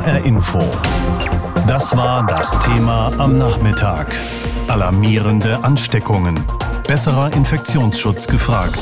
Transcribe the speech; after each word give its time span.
HR 0.00 0.24
Info. 0.24 0.58
Das 1.66 1.94
war 1.94 2.26
das 2.26 2.58
Thema 2.60 3.12
am 3.18 3.36
Nachmittag. 3.36 4.16
Alarmierende 4.66 5.62
Ansteckungen. 5.62 6.40
Besserer 6.88 7.34
Infektionsschutz 7.34 8.26
gefragt. 8.26 8.80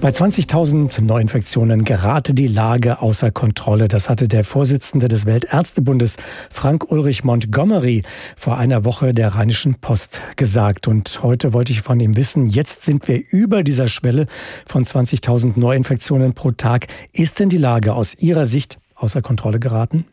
Bei 0.00 0.10
20.000 0.10 1.04
Neuinfektionen 1.04 1.84
gerate 1.84 2.34
die 2.34 2.48
Lage 2.48 3.00
außer 3.00 3.30
Kontrolle. 3.30 3.86
Das 3.86 4.10
hatte 4.10 4.26
der 4.26 4.42
Vorsitzende 4.42 5.06
des 5.06 5.24
Weltärztebundes 5.24 6.16
Frank 6.50 6.90
Ulrich 6.90 7.22
Montgomery 7.22 8.02
vor 8.36 8.58
einer 8.58 8.84
Woche 8.84 9.14
der 9.14 9.36
Rheinischen 9.36 9.76
Post 9.76 10.20
gesagt. 10.34 10.88
Und 10.88 11.20
heute 11.22 11.52
wollte 11.52 11.70
ich 11.70 11.82
von 11.82 12.00
ihm 12.00 12.16
wissen, 12.16 12.46
jetzt 12.46 12.82
sind 12.82 13.06
wir 13.06 13.22
über 13.30 13.62
dieser 13.62 13.86
Schwelle 13.86 14.26
von 14.66 14.84
20.000 14.84 15.60
Neuinfektionen 15.60 16.34
pro 16.34 16.50
Tag. 16.50 16.88
Ist 17.12 17.38
denn 17.38 17.50
die 17.50 17.58
Lage 17.58 17.94
aus 17.94 18.16
Ihrer 18.16 18.46
Sicht 18.46 18.78
außer 18.96 19.22
Kontrolle 19.22 19.60
geraten? 19.60 20.06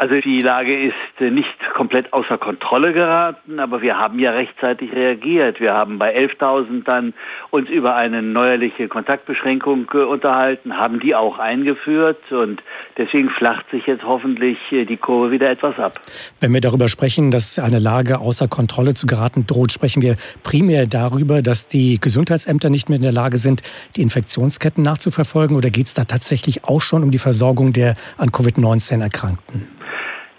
Also 0.00 0.14
die 0.20 0.38
Lage 0.38 0.80
ist 0.80 0.94
äh, 1.20 1.28
nicht 1.28 1.48
komplett 1.74 2.12
außer 2.12 2.38
Kontrolle 2.38 2.92
geraten, 2.92 3.58
aber 3.58 3.82
wir 3.82 3.98
haben 3.98 4.20
ja 4.20 4.30
rechtzeitig 4.30 4.92
reagiert. 4.92 5.58
Wir 5.58 5.74
haben 5.74 5.98
bei 5.98 6.16
11.000 6.16 6.84
dann 6.84 7.14
uns 7.50 7.68
über 7.68 7.96
eine 7.96 8.22
neuerliche 8.22 8.86
Kontaktbeschränkung 8.86 9.90
äh, 9.92 9.98
unterhalten, 9.98 10.76
haben 10.76 11.00
die 11.00 11.16
auch 11.16 11.40
eingeführt 11.40 12.30
und 12.30 12.62
deswegen 12.96 13.28
flacht 13.30 13.68
sich 13.72 13.86
jetzt 13.88 14.04
hoffentlich 14.04 14.58
äh, 14.70 14.84
die 14.84 14.98
Kurve 14.98 15.32
wieder 15.32 15.50
etwas 15.50 15.76
ab. 15.80 16.00
Wenn 16.38 16.54
wir 16.54 16.60
darüber 16.60 16.86
sprechen, 16.86 17.32
dass 17.32 17.58
eine 17.58 17.80
Lage 17.80 18.20
außer 18.20 18.46
Kontrolle 18.46 18.94
zu 18.94 19.08
geraten 19.08 19.48
droht, 19.48 19.72
sprechen 19.72 20.00
wir 20.00 20.14
primär 20.44 20.86
darüber, 20.86 21.42
dass 21.42 21.66
die 21.66 21.98
Gesundheitsämter 22.00 22.70
nicht 22.70 22.88
mehr 22.88 22.96
in 22.96 23.02
der 23.02 23.10
Lage 23.10 23.36
sind, 23.36 23.62
die 23.96 24.02
Infektionsketten 24.02 24.84
nachzuverfolgen 24.84 25.56
oder 25.56 25.70
geht 25.70 25.86
es 25.86 25.94
da 25.94 26.04
tatsächlich 26.04 26.62
auch 26.62 26.80
schon 26.80 27.02
um 27.02 27.10
die 27.10 27.18
Versorgung 27.18 27.72
der 27.72 27.96
an 28.16 28.28
Covid-19 28.28 29.02
Erkrankten? 29.02 29.66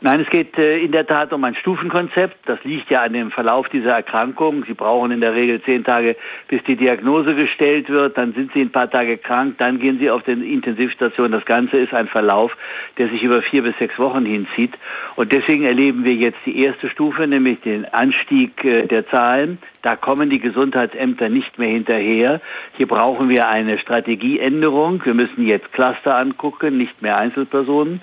Nein, 0.01 0.21
es 0.21 0.29
geht 0.29 0.57
äh, 0.57 0.79
in 0.79 0.93
der 0.93 1.05
Tat 1.05 1.33
um 1.33 1.43
ein 1.43 1.55
Stufenkonzept. 1.55 2.37
Das 2.45 2.63
liegt 2.63 2.89
ja 2.89 3.01
an 3.01 3.11
dem 3.11 3.31
Verlauf 3.31 3.67
dieser 3.67 3.91
Erkrankung. 3.91 4.63
Sie 4.65 4.73
brauchen 4.73 5.11
in 5.11 5.19
der 5.19 5.33
Regel 5.33 5.61
zehn 5.61 5.83
Tage, 5.83 6.15
bis 6.47 6.63
die 6.63 6.77
Diagnose 6.77 7.35
gestellt 7.35 7.89
wird. 7.89 8.17
Dann 8.17 8.31
sind 8.31 8.53
Sie 8.53 8.61
ein 8.61 8.71
paar 8.71 8.89
Tage 8.89 9.17
krank. 9.17 9.55
Dann 9.57 9.77
gehen 9.77 9.99
Sie 9.99 10.09
auf 10.09 10.23
die 10.23 10.31
Intensivstation. 10.31 11.33
Das 11.33 11.43
Ganze 11.43 11.77
ist 11.77 11.93
ein 11.93 12.07
Verlauf, 12.07 12.55
der 12.97 13.09
sich 13.09 13.23
über 13.23 13.41
vier 13.41 13.61
bis 13.61 13.77
sechs 13.77 13.99
Wochen 13.99 14.25
hinzieht. 14.25 14.71
Und 15.17 15.35
deswegen 15.35 15.65
erleben 15.65 16.05
wir 16.05 16.13
jetzt 16.13 16.39
die 16.45 16.63
erste 16.63 16.89
Stufe, 16.89 17.27
nämlich 17.27 17.59
den 17.59 17.83
Anstieg 17.83 18.63
äh, 18.63 18.87
der 18.87 19.05
Zahlen. 19.09 19.57
Da 19.81 19.97
kommen 19.97 20.29
die 20.29 20.39
Gesundheitsämter 20.39 21.27
nicht 21.27 21.59
mehr 21.59 21.69
hinterher. 21.69 22.39
Hier 22.77 22.87
brauchen 22.87 23.27
wir 23.27 23.49
eine 23.49 23.77
Strategieänderung. 23.77 25.03
Wir 25.03 25.13
müssen 25.13 25.45
jetzt 25.45 25.73
Cluster 25.73 26.15
angucken, 26.15 26.77
nicht 26.77 27.01
mehr 27.01 27.17
Einzelpersonen. 27.17 27.99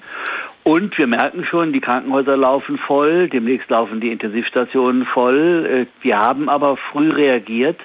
Und 0.67 0.99
wir 0.99 1.07
merken 1.07 1.45
schon, 1.45 1.73
die 1.73 1.79
Krankenhäuser 1.81 2.37
laufen 2.37 2.77
voll, 2.77 3.29
demnächst 3.29 3.71
laufen 3.71 4.01
die 4.01 4.11
Intensivstationen 4.11 5.07
voll. 5.07 5.65
Äh, 5.65 6.03
wir 6.03 6.19
haben 6.19 6.49
aber 6.49 6.77
früh 6.91 7.09
reagiert 7.09 7.79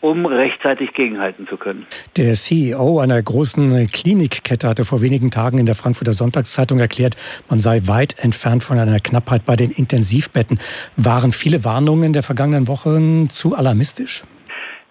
um 0.00 0.26
rechtzeitig 0.26 0.94
gegenhalten 0.94 1.46
zu 1.46 1.56
können. 1.56 1.86
Der 2.16 2.34
CEO 2.34 2.98
einer 2.98 3.22
großen 3.22 3.86
Klinikkette 3.86 4.68
hatte 4.68 4.84
vor 4.84 5.00
wenigen 5.00 5.30
Tagen 5.30 5.58
in 5.58 5.66
der 5.66 5.76
Frankfurter 5.76 6.12
Sonntagszeitung 6.12 6.80
erklärt, 6.80 7.16
man 7.48 7.60
sei 7.60 7.82
weit 7.84 8.18
entfernt 8.18 8.64
von 8.64 8.80
einer 8.80 8.98
Knappheit 8.98 9.44
bei 9.44 9.54
den 9.54 9.70
Intensivbetten. 9.70 10.58
Waren 10.96 11.30
viele 11.30 11.64
Warnungen 11.64 12.12
der 12.12 12.24
vergangenen 12.24 12.66
Wochen 12.66 13.30
zu 13.30 13.54
alarmistisch? 13.54 14.24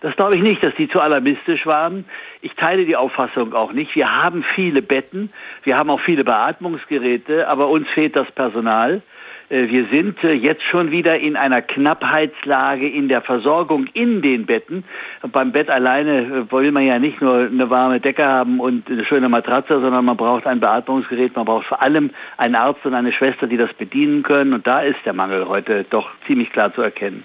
Das 0.02 0.16
glaube 0.16 0.36
ich 0.36 0.42
nicht, 0.42 0.64
dass 0.64 0.74
die 0.76 0.90
zu 0.90 1.00
alarmistisch 1.00 1.66
waren. 1.68 2.06
Ich 2.42 2.54
teile 2.56 2.86
die 2.86 2.96
Auffassung 2.96 3.54
auch 3.54 3.72
nicht. 3.72 3.96
Wir 3.96 4.10
haben 4.10 4.44
viele 4.56 4.82
Betten, 4.82 5.32
wir 5.64 5.78
haben 5.78 5.92
auch 5.92 6.02
viele 6.02 6.24
Beatmungsgeräte, 6.24 7.48
aber 7.48 7.70
uns 7.70 7.88
fehlt 7.90 8.16
das 8.16 8.30
Personal. 8.32 9.04
Äh, 9.52 9.70
wir 9.70 9.86
sind 9.92 10.24
äh, 10.24 10.34
jetzt 10.34 10.64
schon 10.64 10.90
wieder 10.90 11.20
in 11.20 11.36
einer 11.36 11.62
Knappheitslage 11.62 12.90
in 12.90 13.10
der 13.10 13.22
Versorgung 13.22 13.88
in 13.94 14.24
den 14.24 14.48
Betten. 14.48 14.86
Beim 15.32 15.52
Bett 15.52 15.70
alleine 15.70 16.48
äh, 16.50 16.52
will 16.52 16.72
man 16.72 16.86
ja 16.86 16.98
nicht 16.98 17.22
nur 17.22 17.36
eine 17.36 17.70
warme 17.70 18.00
Decke 18.00 18.26
haben 18.26 18.60
und 18.60 18.90
eine 18.90 19.06
schöne 19.06 19.30
Matratze, 19.30 19.80
sondern 19.80 20.06
man 20.06 20.18
braucht 20.18 20.48
ein 20.48 20.60
Beatmungsgerät, 20.60 21.36
man 21.36 21.46
braucht 21.46 21.68
vor 21.68 21.82
allem 21.82 22.12
einen 22.38 22.56
Arzt 22.56 22.84
und 22.86 22.96
eine 22.96 23.12
Schwester, 23.12 23.46
die 23.46 23.58
das 23.58 23.74
bedienen 23.74 24.24
können. 24.24 24.54
Und 24.54 24.66
da 24.66 24.82
ist 24.82 25.00
der 25.06 25.14
Mangel 25.14 25.48
heute 25.48 25.86
doch 25.90 26.10
ziemlich 26.26 26.52
klar 26.52 26.74
zu 26.74 26.82
erkennen. 26.82 27.24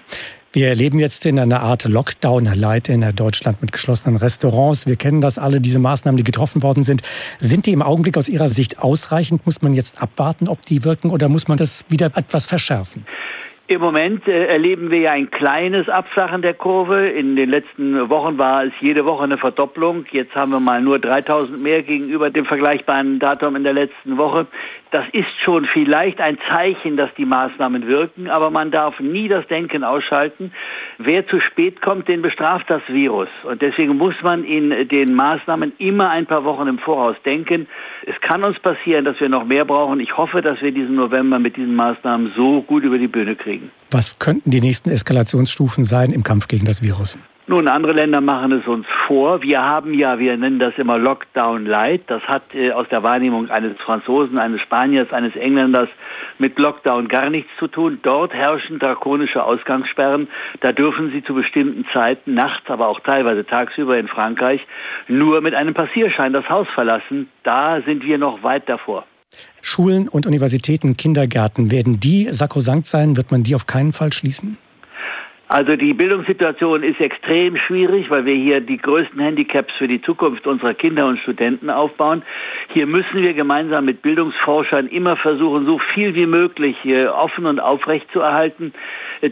Wir 0.59 0.73
leben 0.73 0.97
jetzt 0.97 1.27
in 1.27 1.37
einer 1.37 1.59
Art 1.59 1.85
Lockdown-Light 1.85 2.89
in 2.89 3.05
Deutschland 3.15 3.61
mit 3.61 3.71
geschlossenen 3.71 4.17
Restaurants. 4.17 4.87
Wir 4.87 4.95
kennen 4.95 5.21
das 5.21 5.37
alle, 5.37 5.61
diese 5.61 5.77
Maßnahmen, 5.77 6.17
die 6.17 6.23
getroffen 6.23 6.63
worden 6.63 6.81
sind. 6.81 7.03
Sind 7.39 7.67
die 7.67 7.73
im 7.73 7.83
Augenblick 7.83 8.17
aus 8.17 8.27
Ihrer 8.27 8.49
Sicht 8.49 8.79
ausreichend? 8.79 9.45
Muss 9.45 9.61
man 9.61 9.73
jetzt 9.73 10.01
abwarten, 10.01 10.47
ob 10.47 10.65
die 10.65 10.83
wirken 10.83 11.11
oder 11.11 11.29
muss 11.29 11.47
man 11.47 11.59
das 11.59 11.85
wieder 11.89 12.07
etwas 12.15 12.47
verschärfen? 12.47 13.05
Im 13.69 13.81
Moment 13.81 14.25
äh, 14.27 14.45
erleben 14.47 14.89
wir 14.91 14.99
ja 14.99 15.11
ein 15.11 15.29
kleines 15.29 15.89
Abflachen 15.89 16.41
der 16.41 16.53
Kurve. 16.53 17.09
In 17.09 17.35
den 17.35 17.49
letzten 17.49 18.09
Wochen 18.09 18.37
war 18.37 18.63
es 18.63 18.71
jede 18.79 19.03
Woche 19.03 19.25
eine 19.25 19.37
Verdopplung. 19.37 20.05
Jetzt 20.11 20.33
haben 20.35 20.53
wir 20.53 20.61
mal 20.61 20.81
nur 20.81 20.99
3000 20.99 21.61
mehr 21.61 21.83
gegenüber 21.83 22.29
dem 22.29 22.45
vergleichbaren 22.45 23.19
Datum 23.19 23.57
in 23.57 23.63
der 23.65 23.73
letzten 23.73 24.17
Woche. 24.17 24.47
Das 24.91 25.05
ist 25.11 25.27
schon 25.43 25.65
vielleicht 25.65 26.21
ein 26.21 26.37
Zeichen, 26.49 26.95
dass 26.95 27.13
die 27.15 27.25
Maßnahmen 27.25 27.87
wirken, 27.87 28.29
aber 28.29 28.49
man 28.51 28.71
darf 28.71 28.99
nie 28.99 29.27
das 29.27 29.45
Denken 29.47 29.83
ausschalten. 29.83 30.53
Wer 30.97 31.27
zu 31.27 31.41
spät 31.41 31.81
kommt, 31.81 32.07
den 32.07 32.21
bestraft 32.21 32.69
das 32.69 32.81
Virus. 32.87 33.27
Und 33.43 33.61
deswegen 33.61 33.97
muss 33.97 34.15
man 34.23 34.43
in 34.43 34.87
den 34.87 35.13
Maßnahmen 35.13 35.73
immer 35.77 36.09
ein 36.09 36.25
paar 36.25 36.45
Wochen 36.45 36.67
im 36.67 36.79
Voraus 36.79 37.15
denken. 37.25 37.67
Es 38.05 38.19
kann 38.21 38.43
uns 38.43 38.59
passieren, 38.59 39.03
dass 39.05 39.19
wir 39.19 39.29
noch 39.29 39.45
mehr 39.45 39.65
brauchen. 39.65 39.99
Ich 39.99 40.15
hoffe, 40.15 40.41
dass 40.41 40.61
wir 40.61 40.71
diesen 40.71 40.95
November 40.95 41.39
mit 41.39 41.57
diesen 41.57 41.75
Maßnahmen 41.75 42.33
so 42.35 42.61
gut 42.61 42.83
über 42.83 42.97
die 42.97 43.07
Bühne 43.07 43.35
kriegen. 43.35 43.71
Was 43.91 44.19
könnten 44.19 44.51
die 44.51 44.61
nächsten 44.61 44.89
Eskalationsstufen 44.89 45.83
sein 45.83 46.11
im 46.11 46.23
Kampf 46.23 46.47
gegen 46.47 46.65
das 46.65 46.81
Virus? 46.81 47.17
Nun, 47.49 47.69
andere 47.69 47.93
Länder 47.93 48.19
machen 48.19 48.51
es 48.51 48.67
uns 48.67 48.85
vor. 49.07 49.41
Wir 49.41 49.61
haben 49.61 49.93
ja, 49.93 50.19
wir 50.19 50.35
nennen 50.35 50.59
das 50.59 50.73
immer 50.77 50.97
Lockdown 50.97 51.65
Light. 51.65 52.01
Das 52.07 52.21
hat 52.23 52.53
äh, 52.53 52.73
aus 52.73 52.89
der 52.89 53.03
Wahrnehmung 53.03 53.49
eines 53.49 53.77
Franzosen, 53.77 54.37
eines 54.37 54.59
Spaniers, 54.59 55.13
eines 55.13 55.33
Engländers 55.37 55.87
mit 56.39 56.59
Lockdown 56.59 57.07
gar 57.07 57.29
nichts 57.29 57.49
zu 57.57 57.69
tun. 57.69 57.99
Dort 58.03 58.33
herrschen 58.33 58.79
drakonische 58.79 59.41
Ausgangssperren. 59.41 60.27
Da 60.59 60.73
dürfen 60.73 61.09
Sie 61.11 61.23
zu 61.23 61.33
bestimmten 61.33 61.85
Zeiten, 61.93 62.33
nachts, 62.33 62.69
aber 62.69 62.89
auch 62.89 62.99
teilweise 62.99 63.45
tagsüber 63.45 63.97
in 63.97 64.09
Frankreich, 64.09 64.59
nur 65.07 65.39
mit 65.39 65.55
einem 65.55 65.73
Passierschein 65.73 66.33
das 66.33 66.49
Haus 66.49 66.67
verlassen. 66.75 67.29
Da 67.43 67.81
sind 67.81 68.03
wir 68.03 68.17
noch 68.17 68.43
weit 68.43 68.67
davor. 68.67 69.05
Schulen 69.61 70.09
und 70.09 70.27
Universitäten, 70.27 70.97
Kindergärten, 70.97 71.71
werden 71.71 72.01
die 72.01 72.25
sakrosankt 72.29 72.87
sein? 72.87 73.15
Wird 73.15 73.31
man 73.31 73.43
die 73.43 73.55
auf 73.55 73.67
keinen 73.67 73.93
Fall 73.93 74.11
schließen? 74.11 74.57
Also 75.49 75.77
die 75.77 75.93
Bildungssituation 75.93 76.83
ist 76.83 76.99
extrem 76.99 77.55
schwierig, 77.55 78.09
weil 78.09 78.25
wir 78.25 78.35
hier 78.35 78.59
die 78.59 78.77
größten 78.77 79.17
Handicaps 79.19 79.73
für 79.77 79.87
die 79.87 80.01
Zukunft 80.01 80.45
unserer 80.45 80.73
Kinder 80.73 81.07
und 81.07 81.19
Studenten 81.19 81.69
aufbauen. 81.69 82.23
Hier 82.73 82.85
müssen 82.85 83.21
wir 83.21 83.33
gemeinsam 83.33 83.85
mit 83.85 84.01
Bildungsforschern 84.01 84.87
immer 84.87 85.15
versuchen, 85.15 85.65
so 85.65 85.79
viel 85.93 86.15
wie 86.15 86.25
möglich 86.25 86.75
offen 87.13 87.45
und 87.45 87.61
aufrecht 87.61 88.11
zu 88.11 88.19
erhalten. 88.19 88.73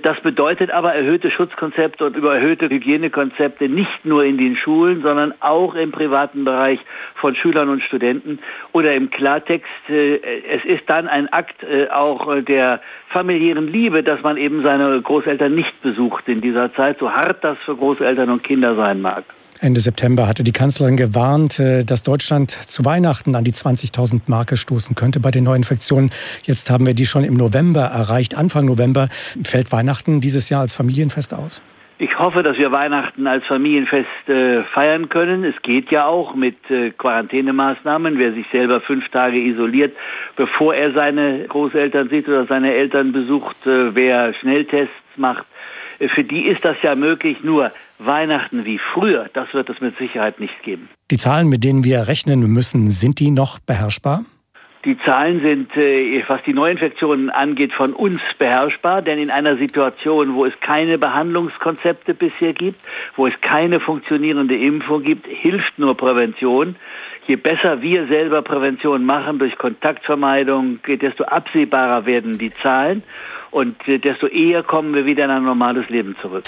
Das 0.01 0.19
bedeutet 0.21 0.71
aber 0.71 0.93
erhöhte 0.93 1.29
Schutzkonzepte 1.29 2.05
und 2.05 2.15
über 2.15 2.35
erhöhte 2.35 2.69
Hygienekonzepte 2.69 3.69
nicht 3.69 4.05
nur 4.05 4.23
in 4.23 4.37
den 4.37 4.55
Schulen, 4.57 5.01
sondern 5.01 5.33
auch 5.41 5.75
im 5.75 5.91
privaten 5.91 6.43
Bereich 6.43 6.79
von 7.15 7.35
Schülern 7.35 7.69
und 7.69 7.83
Studenten. 7.83 8.39
Oder 8.71 8.93
im 8.93 9.09
Klartext, 9.09 9.69
äh, 9.89 10.15
es 10.15 10.65
ist 10.65 10.83
dann 10.87 11.07
ein 11.07 11.31
Akt 11.31 11.63
äh, 11.63 11.87
auch 11.89 12.41
der 12.41 12.81
familiären 13.09 13.67
Liebe, 13.67 14.03
dass 14.03 14.21
man 14.23 14.37
eben 14.37 14.63
seine 14.63 15.01
Großeltern 15.01 15.53
nicht 15.53 15.81
besucht 15.81 16.27
in 16.27 16.41
dieser 16.41 16.73
Zeit, 16.73 16.99
so 16.99 17.11
hart 17.11 17.43
das 17.43 17.57
für 17.59 17.75
Großeltern 17.75 18.29
und 18.29 18.43
Kinder 18.43 18.75
sein 18.75 19.01
mag. 19.01 19.23
Ende 19.61 19.79
September 19.79 20.27
hatte 20.27 20.43
die 20.43 20.51
Kanzlerin 20.51 20.97
gewarnt, 20.97 21.59
äh, 21.59 21.83
dass 21.83 22.03
Deutschland 22.03 22.51
zu 22.51 22.83
Weihnachten 22.83 23.35
an 23.35 23.43
die 23.43 23.53
20.000 23.53 24.23
Marke 24.27 24.57
stoßen 24.57 24.95
könnte 24.95 25.19
bei 25.19 25.31
den 25.31 25.43
Neuinfektionen. 25.45 26.11
Jetzt 26.43 26.69
haben 26.69 26.85
wir 26.85 26.93
die 26.93 27.05
schon 27.05 27.23
im 27.23 27.35
November 27.35 27.81
erreicht, 27.81 28.35
Anfang 28.35 28.65
November. 28.65 29.07
Fällt 29.43 29.71
Weihnachten 29.71 30.19
dieses 30.19 30.49
Jahr 30.49 30.61
als 30.61 30.73
Familienfest 30.73 31.33
aus? 31.33 31.61
Ich 31.97 32.19
hoffe, 32.19 32.43
dass 32.43 32.57
wir 32.57 32.73
Weihnachten 32.73 33.25
als 33.25 33.45
Familienfest 33.45 34.27
äh, 34.27 34.63
feiern 34.63 35.07
können. 35.07 35.45
Es 35.45 35.61
geht 35.61 35.91
ja 35.91 36.05
auch 36.05 36.35
mit 36.35 36.57
äh, 36.69 36.91
Quarantänemaßnahmen. 36.91 38.19
Wer 38.19 38.33
sich 38.33 38.45
selber 38.51 38.81
fünf 38.81 39.07
Tage 39.09 39.37
isoliert, 39.37 39.95
bevor 40.35 40.75
er 40.75 40.91
seine 40.91 41.45
Großeltern 41.47 42.09
sieht 42.09 42.27
oder 42.27 42.45
seine 42.47 42.73
Eltern 42.73 43.13
besucht, 43.13 43.65
äh, 43.65 43.95
wer 43.95 44.33
Schnelltests 44.33 44.93
macht, 45.15 45.45
äh, 45.99 46.09
für 46.09 46.25
die 46.25 46.47
ist 46.47 46.65
das 46.65 46.81
ja 46.81 46.95
möglich. 46.95 47.43
Nur 47.43 47.71
Weihnachten 47.99 48.65
wie 48.65 48.79
früher, 48.93 49.29
das 49.33 49.53
wird 49.53 49.69
es 49.69 49.81
mit 49.81 49.97
Sicherheit 49.97 50.39
nicht 50.39 50.63
geben. 50.63 50.89
Die 51.11 51.17
Zahlen, 51.17 51.47
mit 51.47 51.63
denen 51.63 51.83
wir 51.83 52.07
rechnen 52.07 52.41
müssen, 52.41 52.89
sind 52.89 53.19
die 53.19 53.31
noch 53.31 53.59
beherrschbar? 53.59 54.25
Die 54.85 54.99
Zahlen 54.99 55.41
sind, 55.41 55.75
äh, 55.75 56.23
was 56.27 56.43
die 56.43 56.53
Neuinfektionen 56.53 57.31
angeht, 57.31 57.73
von 57.73 57.93
uns 57.93 58.21
beherrschbar, 58.37 59.01
denn 59.01 59.17
in 59.17 59.31
einer 59.31 59.57
Situation, 59.57 60.35
wo 60.35 60.45
es 60.45 60.53
keine 60.59 60.99
Behandlungskonzepte 60.99 62.13
bisher 62.13 62.53
gibt, 62.53 62.79
wo 63.15 63.25
es 63.25 63.33
keine 63.41 63.79
funktionierende 63.79 64.55
Impfung 64.55 65.01
gibt, 65.01 65.25
hilft 65.25 65.79
nur 65.79 65.97
Prävention. 65.97 66.75
je 67.27 67.35
besser 67.35 67.81
wir 67.81 68.07
selber 68.07 68.41
Prävention 68.41 69.05
machen 69.05 69.39
durch 69.39 69.57
Kontaktvermeidung, 69.57 70.79
desto 70.87 71.23
absehbarer 71.23 72.05
werden 72.05 72.37
die 72.37 72.51
Zahlen 72.51 73.03
und 73.51 73.75
äh, 73.87 73.99
desto 73.99 74.27
eher 74.27 74.63
kommen 74.63 74.93
wir 74.93 75.05
wieder 75.05 75.25
in 75.25 75.31
ein 75.31 75.43
normales 75.43 75.89
Leben 75.89 76.15
zurück. 76.21 76.43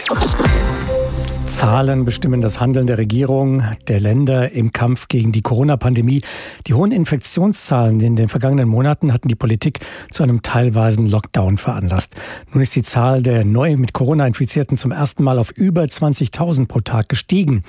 Zahlen 1.57 2.05
bestimmen 2.05 2.39
das 2.39 2.59
Handeln 2.59 2.85
der 2.85 2.99
Regierung, 2.99 3.63
der 3.87 3.99
Länder 3.99 4.51
im 4.51 4.71
Kampf 4.71 5.07
gegen 5.07 5.31
die 5.31 5.41
Corona-Pandemie. 5.41 6.21
Die 6.67 6.75
hohen 6.75 6.91
Infektionszahlen 6.91 7.99
in 7.99 8.15
den 8.15 8.29
vergangenen 8.29 8.69
Monaten 8.69 9.11
hatten 9.11 9.27
die 9.27 9.33
Politik 9.33 9.79
zu 10.11 10.21
einem 10.21 10.43
teilweisen 10.43 11.07
Lockdown 11.07 11.57
veranlasst. 11.57 12.13
Nun 12.53 12.61
ist 12.61 12.75
die 12.75 12.83
Zahl 12.83 13.23
der 13.23 13.43
neu 13.43 13.75
mit 13.75 13.93
Corona 13.93 14.27
Infizierten 14.27 14.77
zum 14.77 14.91
ersten 14.91 15.23
Mal 15.23 15.39
auf 15.39 15.49
über 15.49 15.81
20.000 15.81 16.67
pro 16.67 16.81
Tag 16.81 17.09
gestiegen. 17.09 17.63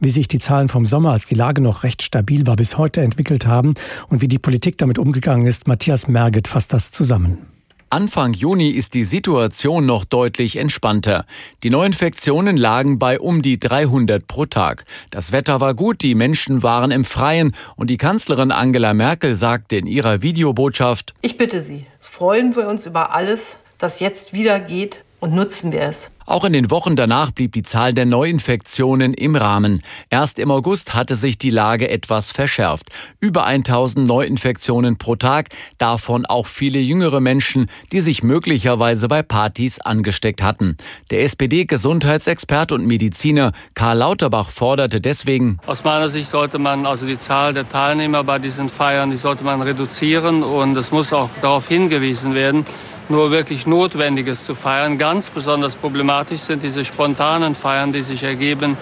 Wie 0.00 0.08
sich 0.08 0.26
die 0.26 0.38
Zahlen 0.38 0.68
vom 0.68 0.86
Sommer, 0.86 1.12
als 1.12 1.26
die 1.26 1.34
Lage 1.34 1.60
noch 1.60 1.82
recht 1.82 2.02
stabil 2.02 2.46
war, 2.46 2.56
bis 2.56 2.78
heute 2.78 3.02
entwickelt 3.02 3.46
haben 3.46 3.74
und 4.08 4.22
wie 4.22 4.28
die 4.28 4.38
Politik 4.38 4.78
damit 4.78 4.98
umgegangen 4.98 5.46
ist, 5.46 5.68
Matthias 5.68 6.08
Merget 6.08 6.48
fasst 6.48 6.72
das 6.72 6.92
zusammen. 6.92 7.53
Anfang 7.94 8.32
Juni 8.32 8.70
ist 8.70 8.94
die 8.94 9.04
Situation 9.04 9.86
noch 9.86 10.04
deutlich 10.04 10.56
entspannter. 10.56 11.24
Die 11.62 11.70
Neuinfektionen 11.70 12.56
lagen 12.56 12.98
bei 12.98 13.20
um 13.20 13.40
die 13.40 13.60
300 13.60 14.26
pro 14.26 14.46
Tag. 14.46 14.84
Das 15.10 15.30
Wetter 15.30 15.60
war 15.60 15.74
gut, 15.74 16.02
die 16.02 16.16
Menschen 16.16 16.64
waren 16.64 16.90
im 16.90 17.04
Freien 17.04 17.54
und 17.76 17.90
die 17.90 17.96
Kanzlerin 17.96 18.50
Angela 18.50 18.94
Merkel 18.94 19.36
sagte 19.36 19.76
in 19.76 19.86
ihrer 19.86 20.22
Videobotschaft, 20.22 21.14
Ich 21.20 21.38
bitte 21.38 21.60
Sie, 21.60 21.86
freuen 22.00 22.56
wir 22.56 22.66
uns 22.66 22.84
über 22.84 23.14
alles, 23.14 23.58
das 23.78 24.00
jetzt 24.00 24.32
wieder 24.32 24.58
geht 24.58 25.03
und 25.24 25.34
nutzen 25.34 25.72
wir 25.72 25.80
es. 25.80 26.10
Auch 26.26 26.44
in 26.44 26.52
den 26.52 26.70
Wochen 26.70 26.96
danach 26.96 27.30
blieb 27.30 27.52
die 27.52 27.62
Zahl 27.62 27.94
der 27.94 28.04
Neuinfektionen 28.04 29.14
im 29.14 29.36
Rahmen. 29.36 29.82
Erst 30.10 30.38
im 30.38 30.50
August 30.50 30.94
hatte 30.94 31.14
sich 31.14 31.38
die 31.38 31.50
Lage 31.50 31.88
etwas 31.88 32.30
verschärft. 32.30 32.90
Über 33.20 33.44
1000 33.44 34.06
Neuinfektionen 34.06 34.98
pro 34.98 35.16
Tag, 35.16 35.48
davon 35.78 36.26
auch 36.26 36.46
viele 36.46 36.78
jüngere 36.78 37.20
Menschen, 37.20 37.70
die 37.90 38.00
sich 38.00 38.22
möglicherweise 38.22 39.08
bei 39.08 39.22
Partys 39.22 39.80
angesteckt 39.80 40.42
hatten. 40.42 40.76
Der 41.10 41.22
SPD-Gesundheitsexperte 41.22 42.74
und 42.74 42.86
Mediziner 42.86 43.52
Karl 43.74 43.98
Lauterbach 43.98 44.50
forderte 44.50 45.00
deswegen, 45.00 45.58
aus 45.66 45.84
meiner 45.84 46.10
Sicht 46.10 46.28
sollte 46.28 46.58
man 46.58 46.84
also 46.84 47.06
die 47.06 47.18
Zahl 47.18 47.54
der 47.54 47.66
Teilnehmer 47.66 48.24
bei 48.24 48.38
diesen 48.38 48.68
Feiern, 48.68 49.10
die 49.10 49.16
sollte 49.16 49.44
man 49.44 49.62
reduzieren 49.62 50.42
und 50.42 50.76
es 50.76 50.90
muss 50.90 51.14
auch 51.14 51.30
darauf 51.40 51.68
hingewiesen 51.68 52.34
werden, 52.34 52.66
nur 53.08 53.30
wirklich 53.30 53.66
Notwendiges 53.66 54.44
zu 54.44 54.54
feiern. 54.54 54.98
Ganz 54.98 55.30
besonders 55.30 55.76
problematisch 55.76 56.42
sind 56.42 56.62
diese 56.62 56.84
spontanen 56.84 57.54
Feiern, 57.54 57.92
die 57.92 58.02
sich 58.02 58.22
ergeben, 58.22 58.76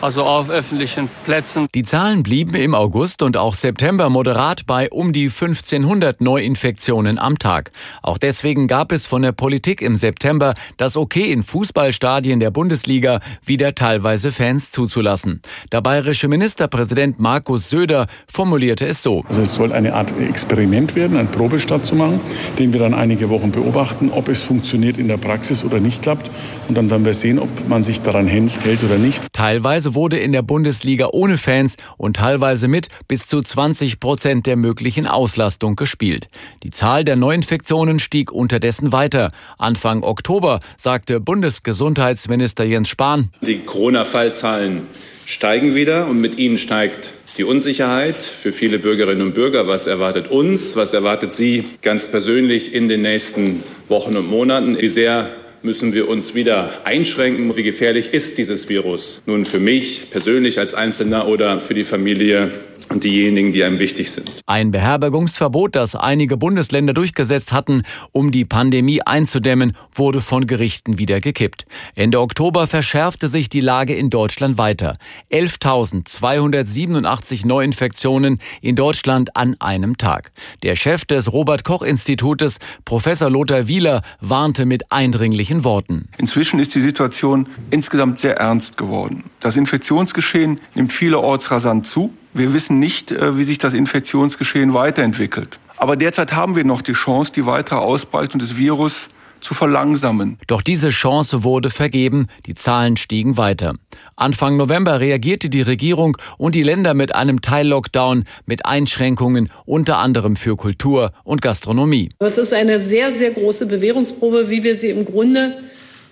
also 0.00 0.24
auf 0.24 0.50
öffentlichen 0.50 1.08
Plätzen. 1.24 1.66
Die 1.74 1.82
Zahlen 1.82 2.22
blieben 2.22 2.54
im 2.54 2.74
August 2.74 3.22
und 3.22 3.36
auch 3.36 3.54
September 3.54 4.08
moderat 4.08 4.66
bei 4.66 4.90
um 4.90 5.12
die 5.12 5.24
1500 5.24 6.20
Neuinfektionen 6.20 7.18
am 7.18 7.38
Tag. 7.38 7.72
Auch 8.02 8.18
deswegen 8.18 8.66
gab 8.68 8.92
es 8.92 9.06
von 9.06 9.22
der 9.22 9.32
Politik 9.32 9.82
im 9.82 9.96
September 9.96 10.54
das 10.76 10.96
Okay 10.96 11.32
in 11.32 11.42
Fußballstadien 11.42 12.40
der 12.40 12.50
Bundesliga 12.50 13.20
wieder 13.44 13.74
teilweise 13.74 14.32
Fans 14.32 14.70
zuzulassen. 14.70 15.40
Der 15.72 15.80
bayerische 15.80 16.28
Ministerpräsident 16.28 17.18
Markus 17.18 17.70
Söder 17.70 18.06
formulierte 18.26 18.86
es 18.86 19.02
so. 19.02 19.22
Also 19.28 19.42
es 19.42 19.54
soll 19.54 19.72
eine 19.72 19.94
Art 19.94 20.12
Experiment 20.20 20.94
werden, 20.94 21.16
ein 21.16 21.28
Probestart 21.28 21.86
zu 21.86 21.94
machen, 21.94 22.20
den 22.58 22.72
wir 22.72 22.80
dann 22.80 22.94
einige 22.94 23.30
Wochen 23.30 23.50
beobachten, 23.50 24.10
ob 24.10 24.28
es 24.28 24.42
funktioniert 24.42 24.98
in 24.98 25.08
der 25.08 25.16
Praxis 25.16 25.64
oder 25.64 25.80
nicht 25.80 26.02
klappt. 26.02 26.30
Und 26.68 26.76
dann 26.76 26.90
werden 26.90 27.04
wir 27.04 27.14
sehen, 27.14 27.38
ob 27.38 27.48
man 27.68 27.84
sich 27.84 28.00
daran 28.00 28.26
hält 28.26 28.82
oder 28.82 28.98
nicht. 28.98 29.24
Teilweise 29.32 29.94
wurde 29.94 30.18
in 30.18 30.32
der 30.32 30.42
Bundesliga 30.42 31.08
ohne 31.12 31.38
Fans 31.38 31.76
und 31.96 32.16
teilweise 32.16 32.68
mit 32.68 32.88
bis 33.08 33.26
zu 33.26 33.42
20 33.42 34.00
Prozent 34.00 34.46
der 34.46 34.56
möglichen 34.56 35.06
Auslastung 35.06 35.76
gespielt. 35.76 36.28
Die 36.62 36.70
Zahl 36.70 37.04
der 37.04 37.16
Neuinfektionen 37.16 37.98
stieg 37.98 38.32
unterdessen 38.32 38.92
weiter. 38.92 39.30
Anfang 39.58 40.02
Oktober 40.02 40.60
sagte 40.76 41.20
Bundesgesundheitsminister 41.20 42.64
Jens 42.64 42.88
Spahn. 42.88 43.30
Die 43.42 43.60
Corona-Fallzahlen 43.60 44.82
steigen 45.26 45.74
wieder 45.74 46.06
und 46.06 46.20
mit 46.20 46.38
ihnen 46.38 46.58
steigt 46.58 47.12
die 47.36 47.44
Unsicherheit 47.44 48.22
für 48.22 48.52
viele 48.52 48.78
Bürgerinnen 48.78 49.22
und 49.22 49.34
Bürger. 49.34 49.66
Was 49.66 49.86
erwartet 49.86 50.28
uns? 50.28 50.76
Was 50.76 50.92
erwartet 50.92 51.32
Sie 51.32 51.64
ganz 51.82 52.10
persönlich 52.10 52.74
in 52.74 52.88
den 52.88 53.02
nächsten 53.02 53.62
Wochen 53.88 54.16
und 54.16 54.30
Monaten? 54.30 54.78
Wie 54.78 54.88
sehr 54.88 55.28
müssen 55.64 55.94
wir 55.94 56.08
uns 56.08 56.34
wieder 56.34 56.82
einschränken. 56.84 57.56
Wie 57.56 57.62
gefährlich 57.62 58.12
ist 58.12 58.36
dieses 58.36 58.68
Virus 58.68 59.22
nun 59.26 59.46
für 59.46 59.58
mich 59.58 60.10
persönlich 60.10 60.58
als 60.58 60.74
Einzelner 60.74 61.26
oder 61.26 61.58
für 61.58 61.72
die 61.72 61.84
Familie 61.84 62.50
und 62.88 63.04
diejenigen, 63.04 63.52
die 63.52 63.62
einem 63.64 63.78
wichtig 63.78 64.10
sind. 64.10 64.30
Ein 64.46 64.70
Beherbergungsverbot, 64.70 65.76
das 65.76 65.96
einige 65.96 66.36
Bundesländer 66.36 66.92
durchgesetzt 66.94 67.52
hatten, 67.52 67.82
um 68.12 68.30
die 68.30 68.44
Pandemie 68.44 69.00
einzudämmen, 69.02 69.76
wurde 69.92 70.20
von 70.20 70.46
Gerichten 70.46 70.98
wieder 70.98 71.20
gekippt. 71.20 71.66
Ende 71.94 72.20
Oktober 72.20 72.66
verschärfte 72.66 73.28
sich 73.28 73.48
die 73.48 73.60
Lage 73.60 73.94
in 73.94 74.10
Deutschland 74.10 74.58
weiter. 74.58 74.96
11.287 75.30 77.46
Neuinfektionen 77.46 78.40
in 78.60 78.74
Deutschland 78.76 79.36
an 79.36 79.56
einem 79.60 79.96
Tag. 79.96 80.32
Der 80.62 80.76
Chef 80.76 81.04
des 81.04 81.32
Robert 81.32 81.64
Koch 81.64 81.82
Institutes, 81.82 82.58
Professor 82.84 83.30
Lothar 83.30 83.68
Wieler, 83.68 84.02
warnte 84.20 84.66
mit 84.66 84.92
eindringlichen 84.92 85.64
Worten. 85.64 86.08
Inzwischen 86.18 86.60
ist 86.60 86.74
die 86.74 86.80
Situation 86.80 87.46
insgesamt 87.70 88.18
sehr 88.18 88.36
ernst 88.36 88.76
geworden. 88.76 89.24
Das 89.40 89.56
Infektionsgeschehen 89.56 90.60
nimmt 90.74 90.92
vielerorts 90.92 91.50
rasant 91.50 91.86
zu. 91.86 92.12
Wir 92.36 92.52
wissen 92.52 92.80
nicht, 92.80 93.12
äh, 93.12 93.38
wie 93.38 93.44
sich 93.44 93.58
das 93.58 93.74
Infektionsgeschehen 93.74 94.74
weiterentwickelt. 94.74 95.60
Aber 95.76 95.94
derzeit 95.94 96.32
haben 96.32 96.56
wir 96.56 96.64
noch 96.64 96.82
die 96.82 96.92
Chance, 96.92 97.32
die 97.32 97.46
weitere 97.46 97.78
Ausbreitung 97.78 98.40
des 98.40 98.56
Virus 98.56 99.08
zu 99.40 99.54
verlangsamen. 99.54 100.38
Doch 100.48 100.60
diese 100.60 100.88
Chance 100.88 101.44
wurde 101.44 101.70
vergeben, 101.70 102.26
die 102.46 102.54
Zahlen 102.54 102.96
stiegen 102.96 103.36
weiter. 103.36 103.74
Anfang 104.16 104.56
November 104.56 104.98
reagierte 104.98 105.48
die 105.48 105.62
Regierung 105.62 106.16
und 106.36 106.56
die 106.56 106.62
Länder 106.64 106.94
mit 106.94 107.14
einem 107.14 107.40
Teil-Lockdown 107.40 108.24
mit 108.46 108.66
Einschränkungen 108.66 109.50
unter 109.64 109.98
anderem 109.98 110.34
für 110.34 110.56
Kultur 110.56 111.12
und 111.22 111.40
Gastronomie. 111.40 112.08
Das 112.18 112.38
ist 112.38 112.52
eine 112.52 112.80
sehr, 112.80 113.12
sehr 113.14 113.30
große 113.30 113.66
Bewährungsprobe, 113.66 114.50
wie 114.50 114.64
wir 114.64 114.76
sie 114.76 114.90
im 114.90 115.04
Grunde 115.04 115.62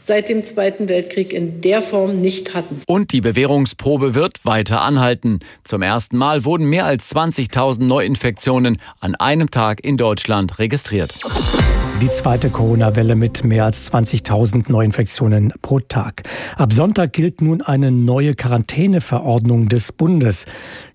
seit 0.03 0.29
dem 0.29 0.43
Zweiten 0.45 0.89
Weltkrieg 0.89 1.33
in 1.33 1.61
der 1.61 1.81
Form 1.81 2.21
nicht 2.21 2.55
hatten. 2.55 2.83
Und 2.87 3.13
die 3.13 3.21
Bewährungsprobe 3.21 4.15
wird 4.15 4.45
weiter 4.45 4.83
anhalten. 4.83 5.39
Zum 5.65 5.83
ersten 5.83 6.17
Mal 6.17 6.45
wurden 6.45 6.67
mehr 6.67 6.87
als 6.87 7.15
20.000 7.15 7.85
Neuinfektionen 7.85 8.79
an 9.01 9.15
einem 9.15 9.51
Tag 9.51 9.85
in 9.85 9.97
Deutschland 9.97 10.59
registriert. 10.59 11.15
Die 12.03 12.09
zweite 12.09 12.51
Corona-Welle 12.51 13.15
mit 13.15 13.45
mehr 13.45 13.65
als 13.65 13.93
20.000 13.93 14.73
Neuinfektionen 14.73 15.53
pro 15.63 15.79
Tag. 15.79 16.25
Ab 16.57 16.73
Sonntag 16.73 17.13
gilt 17.13 17.41
nun 17.41 17.63
eine 17.63 17.93
neue 17.93 18.35
Quarantäneverordnung 18.35 19.69
des 19.69 19.93
Bundes. 19.93 20.47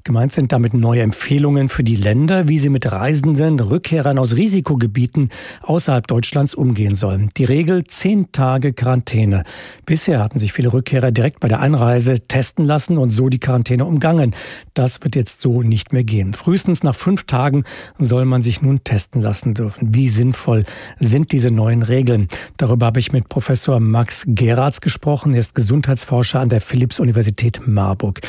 Gemeint 0.08 0.32
sind 0.32 0.54
damit 0.54 0.74
neue 0.74 1.02
Empfehlungen 1.02 1.68
für 1.68 1.84
die 1.84 1.98
Länder, 1.98 2.48
wie 2.48 2.60
sie 2.60 2.70
mit 2.70 2.90
Reisenden, 2.90 3.60
Rückkehrern 3.60 4.18
aus 4.18 4.38
Risikogebieten 4.38 5.28
außerhalb 5.64 6.08
Deutschlands 6.08 6.56
umgehen 6.56 6.96
sollen. 6.96 7.30
Die 7.36 7.44
Regel 7.44 7.84
zehn 7.84 8.32
Tage 8.32 8.72
Quarantäne. 8.72 9.44
Bisher 9.86 10.22
hatten 10.22 10.40
sich 10.40 10.54
viele 10.54 10.72
Rückkehrer 10.72 11.12
direkt 11.12 11.42
bei 11.42 11.50
der 11.50 11.60
Einreise 11.60 12.22
testen 12.26 12.64
lassen 12.64 12.98
und 12.98 13.10
so 13.10 13.28
die 13.28 13.40
Quarantäne 13.40 13.84
umgangen. 13.84 14.34
Das 14.74 15.04
wird 15.04 15.18
jetzt 15.18 15.42
so 15.42 15.62
nicht 15.62 15.92
mehr 15.92 16.06
gehen. 16.06 16.34
Frühestens 16.34 16.84
nach 16.84 16.96
fünf 16.96 17.26
Tagen 17.26 17.66
soll 18.00 18.24
man 18.24 18.42
sich 18.42 18.62
nun 18.62 18.86
testen 18.86 19.22
lassen 19.22 19.56
dürfen. 19.56 19.94
Wie 19.94 20.08
sinnvoll 20.08 20.64
sind 21.00 21.34
diese 21.34 21.52
neuen 21.52 21.84
Regeln? 21.84 22.30
Darüber 22.56 22.86
habe 22.86 23.02
ich 23.02 23.12
mit 23.12 23.28
Professor 23.28 23.82
Max 23.82 24.24
Geratz 24.26 24.80
gesprochen. 24.80 25.34
Er 25.34 25.42
ist 25.42 25.54
Gesundheitsforscher 25.54 26.40
an 26.40 26.48
der 26.48 26.62
Philipps-Universität 26.62 27.68
Marburg. 27.68 28.22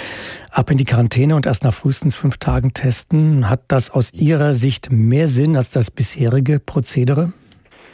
Ab 0.51 0.71
in 0.71 0.79
die 0.79 0.85
Quarantäne 0.85 1.37
und 1.37 1.47
erst 1.47 1.65
nach 1.65 1.75
frühestens 1.75 2.17
fünf 2.17 2.39
Tagen 2.39 2.73
testen. 2.73 3.51
Hat 3.51 3.61
das 3.69 3.91
aus 3.91 4.13
Ihrer 4.13 4.55
Sicht 4.55 4.91
mehr 4.91 5.29
Sinn 5.29 5.57
als 5.57 5.71
das 5.71 5.91
bisherige 5.91 6.59
Prozedere? 6.59 7.33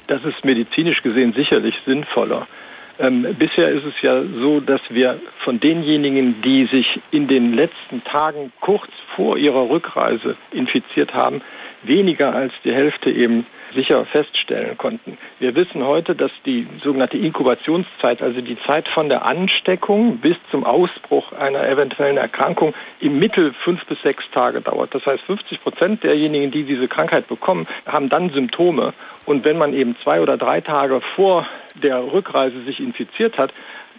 Das 0.06 0.22
ist 0.24 0.44
medizinisch 0.44 1.02
gesehen 1.02 1.32
sicherlich 1.32 1.74
sinnvoller. 1.84 2.46
Ähm, 2.98 3.26
bisher 3.38 3.70
ist 3.70 3.84
es 3.84 3.94
ja 4.02 4.22
so, 4.22 4.60
dass 4.60 4.80
wir 4.88 5.20
von 5.42 5.58
denjenigen, 5.58 6.40
die 6.42 6.66
sich 6.66 7.00
in 7.10 7.26
den 7.26 7.54
letzten 7.54 8.04
Tagen 8.04 8.52
kurz 8.60 8.90
vor 9.16 9.36
ihrer 9.36 9.68
Rückreise 9.68 10.36
infiziert 10.52 11.12
haben, 11.12 11.42
weniger 11.82 12.34
als 12.34 12.52
die 12.64 12.72
Hälfte 12.72 13.10
eben 13.10 13.46
sicher 13.74 14.04
feststellen 14.06 14.78
konnten. 14.78 15.18
Wir 15.38 15.54
wissen 15.54 15.84
heute, 15.84 16.14
dass 16.14 16.30
die 16.46 16.66
sogenannte 16.82 17.18
Inkubationszeit, 17.18 18.22
also 18.22 18.40
die 18.40 18.58
Zeit 18.66 18.88
von 18.88 19.08
der 19.08 19.26
Ansteckung 19.26 20.18
bis 20.18 20.36
zum 20.50 20.64
Ausbruch 20.64 21.32
einer 21.32 21.68
eventuellen 21.68 22.16
Erkrankung 22.16 22.74
im 23.00 23.18
Mittel 23.18 23.52
fünf 23.64 23.84
bis 23.86 24.00
sechs 24.02 24.24
Tage 24.32 24.60
dauert. 24.60 24.94
Das 24.94 25.04
heißt, 25.04 25.22
50 25.24 25.62
Prozent 25.62 26.04
derjenigen, 26.04 26.50
die 26.50 26.64
diese 26.64 26.88
Krankheit 26.88 27.28
bekommen, 27.28 27.66
haben 27.86 28.08
dann 28.08 28.30
Symptome. 28.30 28.94
Und 29.26 29.44
wenn 29.44 29.58
man 29.58 29.72
eben 29.74 29.96
zwei 30.02 30.20
oder 30.20 30.36
drei 30.36 30.60
Tage 30.60 31.00
vor 31.14 31.46
der 31.74 32.12
Rückreise 32.12 32.62
sich 32.64 32.80
infiziert 32.80 33.38
hat, 33.38 33.52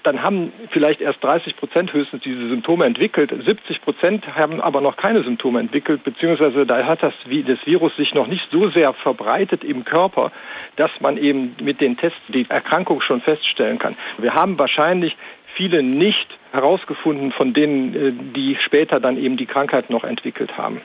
dann 0.06 0.22
haben 0.22 0.54
vielleicht 0.70 1.02
erst 1.02 1.24
30 1.24 1.58
Prozent 1.58 1.92
höchstens 1.92 2.22
diese 2.24 2.48
Symptome 2.50 2.86
entwickelt. 2.86 3.34
70 3.46 3.82
Prozent 3.82 4.36
haben 4.36 4.62
aber 4.62 4.82
noch 4.82 4.98
keine 4.98 5.24
Symptome 5.24 5.60
entwickelt, 5.60 6.04
beziehungsweise 6.04 6.66
da 6.66 6.86
hat 6.86 7.02
das, 7.02 7.14
das 7.26 7.66
Virus 7.66 7.96
sich 7.96 8.14
noch 8.14 8.28
nicht 8.28 8.48
so 8.52 8.70
sehr 8.70 8.94
verbreitet 8.94 9.64
im 9.64 9.84
Körper, 9.84 10.32
dass 10.76 10.92
man 11.02 11.18
eben 11.18 11.56
mit 11.62 11.82
den 11.82 11.98
Tests 11.98 12.20
die 12.28 12.46
Erkrankung 12.48 13.02
schon 13.02 13.22
feststellen 13.22 13.80
kann. 13.80 13.96
Wir 14.20 14.36
haben 14.36 14.60
wahrscheinlich 14.60 15.16
viele 15.56 15.82
nicht 15.82 16.28
herausgefunden, 16.52 17.32
von 17.32 17.54
denen, 17.54 17.96
äh, 17.96 18.12
die 18.36 18.58
später 18.64 19.00
dann 19.00 19.18
eben 19.18 19.38
die 19.38 19.46
Krankheit 19.46 19.90
noch 19.90 20.04
entwickelt 20.04 20.58
haben. 20.58 20.82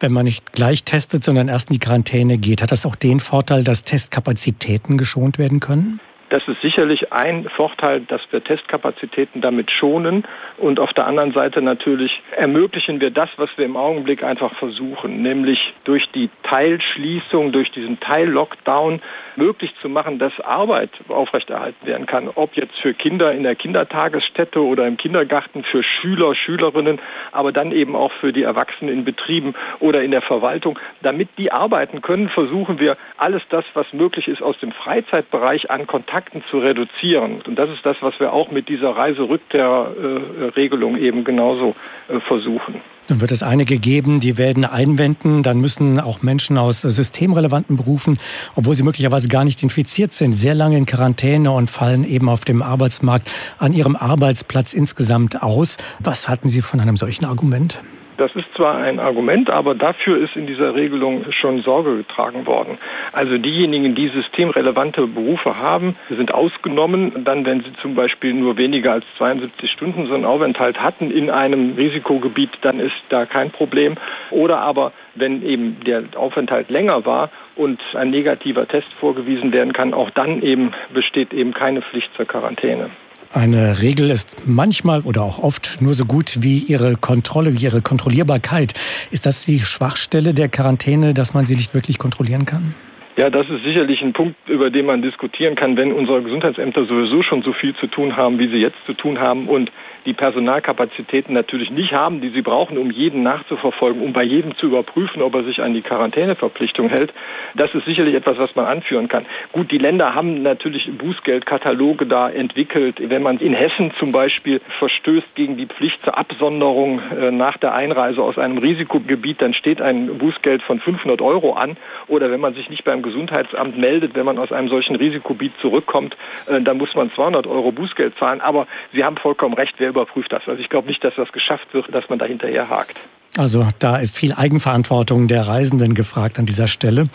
Wenn 0.00 0.12
man 0.12 0.24
nicht 0.24 0.52
gleich 0.52 0.84
testet, 0.84 1.22
sondern 1.22 1.48
erst 1.48 1.70
in 1.70 1.74
die 1.74 1.78
Quarantäne 1.78 2.38
geht, 2.38 2.62
hat 2.62 2.72
das 2.72 2.86
auch 2.86 2.96
den 2.96 3.20
Vorteil, 3.20 3.64
dass 3.64 3.84
Testkapazitäten 3.84 4.96
geschont 4.96 5.38
werden 5.38 5.60
können? 5.60 6.00
Das 6.32 6.48
ist 6.48 6.62
sicherlich 6.62 7.12
ein 7.12 7.46
Vorteil, 7.50 8.00
dass 8.00 8.22
wir 8.30 8.42
Testkapazitäten 8.42 9.42
damit 9.42 9.70
schonen. 9.70 10.24
Und 10.56 10.80
auf 10.80 10.94
der 10.94 11.06
anderen 11.06 11.32
Seite 11.34 11.60
natürlich 11.60 12.22
ermöglichen 12.34 13.02
wir 13.02 13.10
das, 13.10 13.28
was 13.36 13.50
wir 13.56 13.66
im 13.66 13.76
Augenblick 13.76 14.24
einfach 14.24 14.54
versuchen, 14.54 15.20
nämlich 15.20 15.74
durch 15.84 16.10
die 16.12 16.30
Teilschließung, 16.44 17.52
durch 17.52 17.70
diesen 17.72 18.00
Teil-Lockdown 18.00 19.02
möglich 19.36 19.74
zu 19.78 19.90
machen, 19.90 20.18
dass 20.18 20.32
Arbeit 20.40 20.88
aufrechterhalten 21.08 21.86
werden 21.86 22.06
kann. 22.06 22.30
Ob 22.34 22.56
jetzt 22.56 22.78
für 22.80 22.94
Kinder 22.94 23.32
in 23.32 23.42
der 23.42 23.54
Kindertagesstätte 23.54 24.64
oder 24.64 24.86
im 24.86 24.96
Kindergarten, 24.96 25.64
für 25.64 25.82
Schüler, 25.82 26.34
Schülerinnen, 26.34 26.98
aber 27.32 27.52
dann 27.52 27.72
eben 27.72 27.94
auch 27.94 28.12
für 28.20 28.32
die 28.32 28.42
Erwachsenen 28.42 28.90
in 28.90 29.04
Betrieben 29.04 29.52
oder 29.80 30.02
in 30.02 30.12
der 30.12 30.22
Verwaltung. 30.22 30.78
Damit 31.02 31.28
die 31.36 31.52
arbeiten 31.52 32.00
können, 32.00 32.30
versuchen 32.30 32.78
wir 32.78 32.96
alles 33.18 33.42
das, 33.50 33.66
was 33.74 33.92
möglich 33.92 34.28
ist, 34.28 34.40
aus 34.40 34.58
dem 34.60 34.72
Freizeitbereich 34.72 35.70
an 35.70 35.86
Kontakt 35.86 36.21
Kontakten 36.22 36.42
zu 36.50 36.58
reduzieren. 36.58 37.40
Und 37.46 37.58
das 37.58 37.70
ist 37.70 37.84
das, 37.84 37.96
was 38.00 38.18
wir 38.18 38.32
auch 38.32 38.50
mit 38.50 38.68
dieser 38.68 38.90
Reiserückkehrregelung 38.90 40.96
eben 40.96 41.24
genauso 41.24 41.74
äh, 42.08 42.20
versuchen. 42.20 42.80
Nun 43.08 43.20
wird 43.20 43.32
es 43.32 43.42
einige 43.42 43.78
geben, 43.78 44.20
die 44.20 44.38
werden 44.38 44.64
einwenden, 44.64 45.42
dann 45.42 45.60
müssen 45.60 45.98
auch 45.98 46.22
Menschen 46.22 46.56
aus 46.56 46.82
systemrelevanten 46.82 47.76
Berufen, 47.76 48.20
obwohl 48.54 48.76
sie 48.76 48.84
möglicherweise 48.84 49.28
gar 49.28 49.44
nicht 49.44 49.60
infiziert 49.62 50.12
sind, 50.12 50.32
sehr 50.32 50.54
lange 50.54 50.78
in 50.78 50.86
Quarantäne 50.86 51.50
und 51.50 51.68
fallen 51.68 52.04
eben 52.04 52.28
auf 52.28 52.44
dem 52.44 52.62
Arbeitsmarkt 52.62 53.28
an 53.58 53.72
ihrem 53.72 53.96
Arbeitsplatz 53.96 54.72
insgesamt 54.72 55.42
aus. 55.42 55.78
Was 55.98 56.28
halten 56.28 56.48
Sie 56.48 56.62
von 56.62 56.78
einem 56.80 56.96
solchen 56.96 57.24
Argument? 57.24 57.82
Das 58.22 58.36
ist 58.36 58.54
zwar 58.54 58.76
ein 58.76 59.00
Argument, 59.00 59.50
aber 59.50 59.74
dafür 59.74 60.16
ist 60.16 60.36
in 60.36 60.46
dieser 60.46 60.76
Regelung 60.76 61.24
schon 61.32 61.60
Sorge 61.62 61.96
getragen 61.96 62.46
worden. 62.46 62.78
Also 63.12 63.36
diejenigen, 63.36 63.96
die 63.96 64.10
systemrelevante 64.10 65.08
Berufe 65.08 65.58
haben, 65.58 65.96
sind 66.08 66.32
ausgenommen. 66.32 67.24
Dann, 67.24 67.44
wenn 67.44 67.64
sie 67.64 67.72
zum 67.82 67.96
Beispiel 67.96 68.32
nur 68.32 68.56
weniger 68.56 68.92
als 68.92 69.04
72 69.18 69.68
Stunden 69.72 70.06
so 70.06 70.14
einen 70.14 70.24
Aufenthalt 70.24 70.80
hatten 70.80 71.10
in 71.10 71.30
einem 71.30 71.74
Risikogebiet, 71.74 72.50
dann 72.60 72.78
ist 72.78 72.94
da 73.08 73.26
kein 73.26 73.50
Problem. 73.50 73.96
Oder 74.30 74.60
aber, 74.60 74.92
wenn 75.16 75.44
eben 75.44 75.80
der 75.84 76.04
Aufenthalt 76.14 76.70
länger 76.70 77.04
war 77.04 77.28
und 77.56 77.80
ein 77.94 78.10
negativer 78.10 78.68
Test 78.68 78.92
vorgewiesen 79.00 79.52
werden 79.52 79.72
kann, 79.72 79.94
auch 79.94 80.10
dann 80.10 80.42
eben 80.42 80.70
besteht 80.94 81.32
eben 81.32 81.52
keine 81.54 81.82
Pflicht 81.82 82.14
zur 82.14 82.26
Quarantäne. 82.26 82.90
Eine 83.34 83.80
Regel 83.80 84.10
ist 84.10 84.46
manchmal 84.46 85.00
oder 85.00 85.22
auch 85.22 85.38
oft 85.42 85.80
nur 85.80 85.94
so 85.94 86.04
gut 86.04 86.42
wie 86.42 86.58
ihre 86.58 86.96
Kontrolle, 86.96 87.54
wie 87.54 87.64
ihre 87.64 87.80
Kontrollierbarkeit. 87.80 88.74
Ist 89.10 89.24
das 89.24 89.42
die 89.42 89.60
Schwachstelle 89.60 90.34
der 90.34 90.50
Quarantäne, 90.50 91.14
dass 91.14 91.32
man 91.32 91.46
sie 91.46 91.56
nicht 91.56 91.72
wirklich 91.72 91.98
kontrollieren 91.98 92.44
kann? 92.44 92.74
Ja, 93.16 93.30
das 93.30 93.48
ist 93.48 93.62
sicherlich 93.64 94.02
ein 94.02 94.12
Punkt, 94.12 94.36
über 94.48 94.70
den 94.70 94.84
man 94.84 95.00
diskutieren 95.00 95.54
kann, 95.54 95.78
wenn 95.78 95.92
unsere 95.92 96.22
Gesundheitsämter 96.22 96.84
sowieso 96.84 97.22
schon 97.22 97.42
so 97.42 97.54
viel 97.54 97.74
zu 97.76 97.86
tun 97.86 98.16
haben, 98.16 98.38
wie 98.38 98.48
sie 98.48 98.56
jetzt 98.56 98.78
zu 98.84 98.92
tun 98.92 99.18
haben 99.18 99.48
und 99.48 99.70
die 100.06 100.12
Personalkapazitäten 100.12 101.34
natürlich 101.34 101.70
nicht 101.70 101.92
haben, 101.92 102.20
die 102.20 102.30
sie 102.30 102.42
brauchen, 102.42 102.78
um 102.78 102.90
jeden 102.90 103.22
nachzuverfolgen, 103.22 104.02
um 104.02 104.12
bei 104.12 104.24
jedem 104.24 104.56
zu 104.56 104.66
überprüfen, 104.66 105.22
ob 105.22 105.34
er 105.34 105.44
sich 105.44 105.62
an 105.62 105.74
die 105.74 105.82
Quarantäneverpflichtung 105.82 106.88
hält. 106.88 107.12
Das 107.54 107.72
ist 107.74 107.84
sicherlich 107.84 108.14
etwas, 108.14 108.38
was 108.38 108.54
man 108.56 108.66
anführen 108.66 109.08
kann. 109.08 109.26
Gut, 109.52 109.70
die 109.70 109.78
Länder 109.78 110.14
haben 110.14 110.42
natürlich 110.42 110.90
Bußgeldkataloge 110.96 112.06
da 112.06 112.28
entwickelt. 112.28 112.96
Wenn 112.98 113.22
man 113.22 113.38
in 113.38 113.54
Hessen 113.54 113.92
zum 113.98 114.12
Beispiel 114.12 114.60
verstößt 114.78 115.34
gegen 115.34 115.56
die 115.56 115.66
Pflicht 115.66 116.02
zur 116.02 116.16
Absonderung 116.18 117.00
äh, 117.10 117.30
nach 117.30 117.56
der 117.58 117.74
Einreise 117.74 118.22
aus 118.22 118.38
einem 118.38 118.58
Risikogebiet, 118.58 119.40
dann 119.40 119.54
steht 119.54 119.80
ein 119.80 120.18
Bußgeld 120.18 120.62
von 120.62 120.80
500 120.80 121.20
Euro 121.20 121.52
an. 121.52 121.76
Oder 122.08 122.30
wenn 122.30 122.40
man 122.40 122.54
sich 122.54 122.68
nicht 122.70 122.84
beim 122.84 123.02
Gesundheitsamt 123.02 123.78
meldet, 123.78 124.14
wenn 124.14 124.24
man 124.24 124.38
aus 124.38 124.52
einem 124.52 124.68
solchen 124.68 124.96
Risikogebiet 124.96 125.52
zurückkommt, 125.60 126.16
äh, 126.46 126.60
dann 126.60 126.78
muss 126.78 126.94
man 126.94 127.12
200 127.12 127.50
Euro 127.50 127.72
Bußgeld 127.72 128.16
zahlen. 128.18 128.40
Aber 128.40 128.66
Sie 128.92 129.04
haben 129.04 129.16
vollkommen 129.16 129.54
recht. 129.54 129.74
Wer 129.78 129.91
überprüft 129.92 130.32
das. 130.32 130.42
Also 130.46 130.60
ich 130.60 130.68
glaube 130.68 130.88
nicht, 130.88 131.02
dass 131.04 131.14
das 131.16 131.30
geschafft 131.32 131.72
wird, 131.72 131.92
dass 131.94 132.08
man 132.08 132.18
da 132.18 132.26
hinterher 132.26 132.68
hakt. 132.68 132.98
Also 133.38 133.66
da 133.78 133.96
ist 133.96 134.14
viel 134.14 134.34
Eigenverantwortung 134.34 135.26
der 135.26 135.48
Reisenden 135.48 135.94
gefragt 135.94 136.38
an 136.38 136.44
dieser 136.44 136.66
Stelle. 136.66 137.06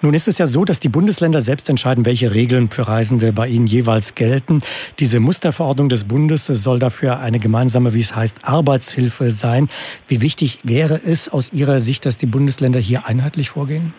Nun 0.00 0.14
ist 0.14 0.26
es 0.26 0.38
ja 0.38 0.46
so, 0.46 0.64
dass 0.64 0.80
die 0.80 0.88
Bundesländer 0.88 1.42
selbst 1.42 1.68
entscheiden, 1.68 2.06
welche 2.06 2.32
Regeln 2.32 2.70
für 2.70 2.88
Reisende 2.88 3.34
bei 3.34 3.48
ihnen 3.48 3.66
jeweils 3.66 4.14
gelten. 4.14 4.62
Diese 5.00 5.20
Musterverordnung 5.20 5.90
des 5.90 6.08
Bundes 6.08 6.46
soll 6.46 6.78
dafür 6.78 7.20
eine 7.20 7.40
gemeinsame, 7.40 7.92
wie 7.92 8.00
es 8.00 8.16
heißt, 8.16 8.48
Arbeitshilfe 8.48 9.28
sein. 9.28 9.68
Wie 10.08 10.22
wichtig 10.22 10.60
wäre 10.64 10.94
es 10.94 11.28
aus 11.28 11.52
Ihrer 11.52 11.80
Sicht, 11.80 12.06
dass 12.06 12.16
die 12.16 12.26
Bundesländer 12.26 12.80
hier 12.80 13.06
einheitlich 13.06 13.50
vorgehen? 13.50 13.92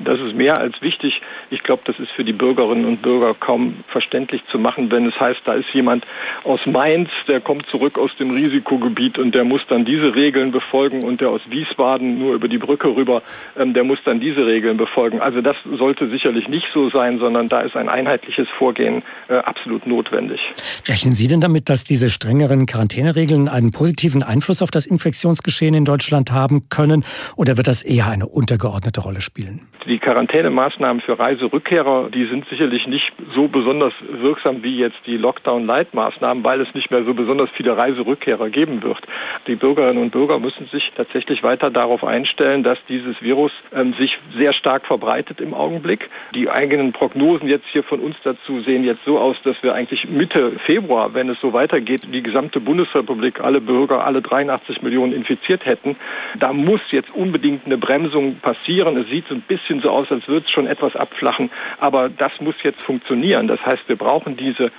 Das 0.00 0.20
ist 0.20 0.34
mehr 0.34 0.58
als 0.58 0.74
wichtig. 0.82 1.21
Ich 1.52 1.62
glaube, 1.62 1.82
das 1.84 1.98
ist 1.98 2.10
für 2.12 2.24
die 2.24 2.32
Bürgerinnen 2.32 2.86
und 2.86 3.02
Bürger 3.02 3.34
kaum 3.34 3.84
verständlich 3.88 4.42
zu 4.50 4.58
machen, 4.58 4.90
wenn 4.90 5.06
es 5.06 5.20
heißt, 5.20 5.40
da 5.44 5.52
ist 5.52 5.68
jemand 5.74 6.06
aus 6.44 6.60
Mainz, 6.64 7.10
der 7.28 7.40
kommt 7.40 7.66
zurück 7.66 7.98
aus 7.98 8.16
dem 8.16 8.30
Risikogebiet 8.30 9.18
und 9.18 9.34
der 9.34 9.44
muss 9.44 9.60
dann 9.68 9.84
diese 9.84 10.14
Regeln 10.14 10.50
befolgen 10.50 11.04
und 11.04 11.20
der 11.20 11.28
aus 11.28 11.42
Wiesbaden 11.50 12.18
nur 12.18 12.34
über 12.34 12.48
die 12.48 12.56
Brücke 12.56 12.88
rüber, 12.88 13.22
ähm, 13.58 13.74
der 13.74 13.84
muss 13.84 13.98
dann 14.06 14.18
diese 14.18 14.46
Regeln 14.46 14.78
befolgen. 14.78 15.20
Also 15.20 15.42
das 15.42 15.56
sollte 15.76 16.08
sicherlich 16.08 16.48
nicht 16.48 16.66
so 16.72 16.88
sein, 16.88 17.18
sondern 17.18 17.48
da 17.48 17.60
ist 17.60 17.76
ein 17.76 17.90
einheitliches 17.90 18.48
Vorgehen 18.56 19.02
äh, 19.28 19.34
absolut 19.34 19.86
notwendig. 19.86 20.40
Rechnen 20.88 21.14
Sie 21.14 21.26
denn 21.26 21.42
damit, 21.42 21.68
dass 21.68 21.84
diese 21.84 22.08
strengeren 22.08 22.64
Quarantäneregeln 22.64 23.50
einen 23.50 23.72
positiven 23.72 24.22
Einfluss 24.22 24.62
auf 24.62 24.70
das 24.70 24.86
Infektionsgeschehen 24.86 25.74
in 25.74 25.84
Deutschland 25.84 26.32
haben 26.32 26.70
können 26.70 27.04
oder 27.36 27.58
wird 27.58 27.68
das 27.68 27.82
eher 27.82 28.06
eine 28.08 28.26
untergeordnete 28.26 29.02
Rolle 29.02 29.20
spielen? 29.20 29.68
Die 29.86 29.98
Quarantänemaßnahmen 29.98 31.02
für 31.02 31.18
Reiserückkehrer, 31.42 32.08
die 32.10 32.26
sind 32.26 32.48
sicherlich 32.48 32.86
nicht 32.86 33.12
so 33.34 33.48
besonders 33.48 33.92
wirksam 34.00 34.62
wie 34.62 34.78
jetzt 34.78 34.98
die 35.06 35.16
Lockdown-Light-Maßnahmen, 35.16 36.44
weil 36.44 36.60
es 36.60 36.72
nicht 36.74 36.90
mehr 36.90 37.04
so 37.04 37.14
besonders 37.14 37.50
viele 37.50 37.76
Reiserückkehrer 37.76 38.48
geben 38.50 38.82
wird. 38.82 39.00
Die 39.46 39.56
Bürgerinnen 39.56 40.00
und 40.00 40.10
Bürger 40.10 40.38
müssen 40.38 40.66
sich 40.68 40.92
tatsächlich 40.96 41.42
weiter 41.42 41.70
darauf 41.70 42.04
einstellen, 42.04 42.62
dass 42.62 42.78
dieses 42.88 43.20
Virus 43.22 43.52
ähm, 43.74 43.94
sich 43.98 44.16
sehr 44.36 44.52
stark 44.52 44.86
verbreitet 44.86 45.40
im 45.40 45.54
Augenblick. 45.54 46.08
Die 46.34 46.48
eigenen 46.48 46.92
Prognosen 46.92 47.48
jetzt 47.48 47.66
hier 47.72 47.82
von 47.82 48.00
uns 48.00 48.16
dazu 48.22 48.60
sehen 48.60 48.84
jetzt 48.84 49.04
so 49.04 49.18
aus, 49.18 49.36
dass 49.44 49.60
wir 49.62 49.74
eigentlich 49.74 50.08
Mitte 50.08 50.52
Februar, 50.64 51.14
wenn 51.14 51.28
es 51.28 51.40
so 51.40 51.52
weitergeht, 51.52 52.02
die 52.12 52.22
gesamte 52.22 52.60
Bundesrepublik, 52.60 53.40
alle 53.40 53.60
Bürger, 53.60 54.04
alle 54.04 54.22
83 54.22 54.82
Millionen 54.82 55.12
infiziert 55.12 55.66
hätten. 55.66 55.96
Da 56.38 56.52
muss 56.52 56.80
jetzt 56.90 57.12
unbedingt 57.14 57.66
eine 57.66 57.78
Bremsung 57.78 58.36
passieren. 58.36 58.96
Es 58.96 59.08
sieht 59.08 59.26
so 59.28 59.34
ein 59.34 59.42
bisschen 59.42 59.80
so 59.80 59.90
aus, 59.90 60.10
als 60.10 60.26
würde 60.28 60.46
es 60.46 60.52
schon 60.52 60.66
etwas 60.66 60.94
abflachen. 60.94 61.31
Aber 61.78 62.08
das 62.08 62.32
muss 62.40 62.54
jetzt 62.62 62.80
funktionieren. 62.82 63.48
Das 63.48 63.60
heißt, 63.64 63.88
wir 63.88 63.96
brauchen 63.96 64.36
diese 64.36 64.70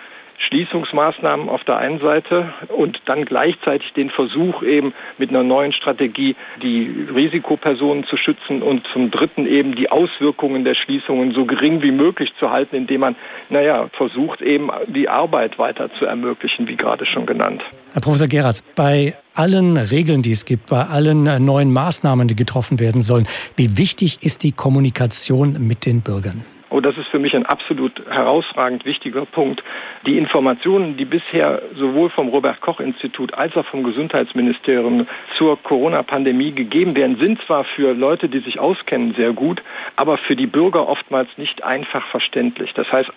Schließungsmaßnahmen 0.47 1.49
auf 1.49 1.63
der 1.63 1.77
einen 1.77 1.99
Seite 1.99 2.53
und 2.69 3.01
dann 3.05 3.25
gleichzeitig 3.25 3.93
den 3.93 4.09
Versuch 4.09 4.63
eben 4.63 4.93
mit 5.17 5.29
einer 5.29 5.43
neuen 5.43 5.73
Strategie 5.73 6.35
die 6.61 7.07
Risikopersonen 7.13 8.05
zu 8.05 8.17
schützen 8.17 8.61
und 8.61 8.85
zum 8.91 9.11
dritten 9.11 9.45
eben 9.45 9.75
die 9.75 9.89
Auswirkungen 9.89 10.63
der 10.63 10.75
Schließungen 10.75 11.33
so 11.33 11.45
gering 11.45 11.81
wie 11.81 11.91
möglich 11.91 12.31
zu 12.39 12.49
halten, 12.51 12.75
indem 12.75 13.01
man, 13.01 13.15
naja, 13.49 13.89
versucht 13.93 14.41
eben 14.41 14.69
die 14.87 15.09
Arbeit 15.09 15.57
weiter 15.57 15.89
zu 15.97 16.05
ermöglichen, 16.05 16.67
wie 16.67 16.75
gerade 16.75 17.05
schon 17.05 17.25
genannt. 17.25 17.63
Herr 17.93 18.01
Professor 18.01 18.27
Geratz, 18.27 18.61
bei 18.75 19.13
allen 19.35 19.77
Regeln, 19.77 20.21
die 20.21 20.31
es 20.31 20.45
gibt, 20.45 20.69
bei 20.69 20.83
allen 20.83 21.23
neuen 21.43 21.71
Maßnahmen, 21.71 22.27
die 22.27 22.35
getroffen 22.35 22.79
werden 22.79 23.01
sollen, 23.01 23.27
wie 23.55 23.77
wichtig 23.77 24.23
ist 24.23 24.43
die 24.43 24.51
Kommunikation 24.51 25.67
mit 25.67 25.85
den 25.85 26.01
Bürgern? 26.01 26.45
Oh, 26.73 26.79
das 26.79 26.97
ist 26.97 27.07
für 27.09 27.19
mich 27.19 27.35
ein 27.35 27.45
absolut 27.45 28.03
herausragend 28.09 28.83
wichtiger 28.83 29.25
Punkt. 29.27 29.63
Die 30.07 30.17
Informationen, 30.17 30.97
die 30.97 31.05
bisher 31.05 31.61
sowohl 31.75 32.09
vom 32.09 32.29
Robert 32.29 32.61
Koch 32.61 32.79
Institut 32.79 33.31
als 33.35 33.55
auch 33.55 33.65
vom 33.67 33.83
Gesundheitsministerium 33.83 35.05
zur 35.37 35.61
Corona-Pandemie 35.61 36.51
gegeben 36.51 36.95
werden, 36.95 37.17
sind 37.23 37.39
zwar 37.45 37.63
für 37.63 37.93
Leute, 37.93 38.27
die 38.27 38.39
sich 38.39 38.59
auskennen, 38.59 39.13
sehr 39.13 39.33
gut, 39.33 39.61
aber 39.97 40.17
für 40.17 40.35
die 40.35 40.47
Bürger 40.47 40.89
oftmals 40.89 41.29
nicht 41.37 41.63
einfach 41.63 42.07
verständlich. 42.07 42.73
Das 42.73 42.91
heißt, 42.91 43.11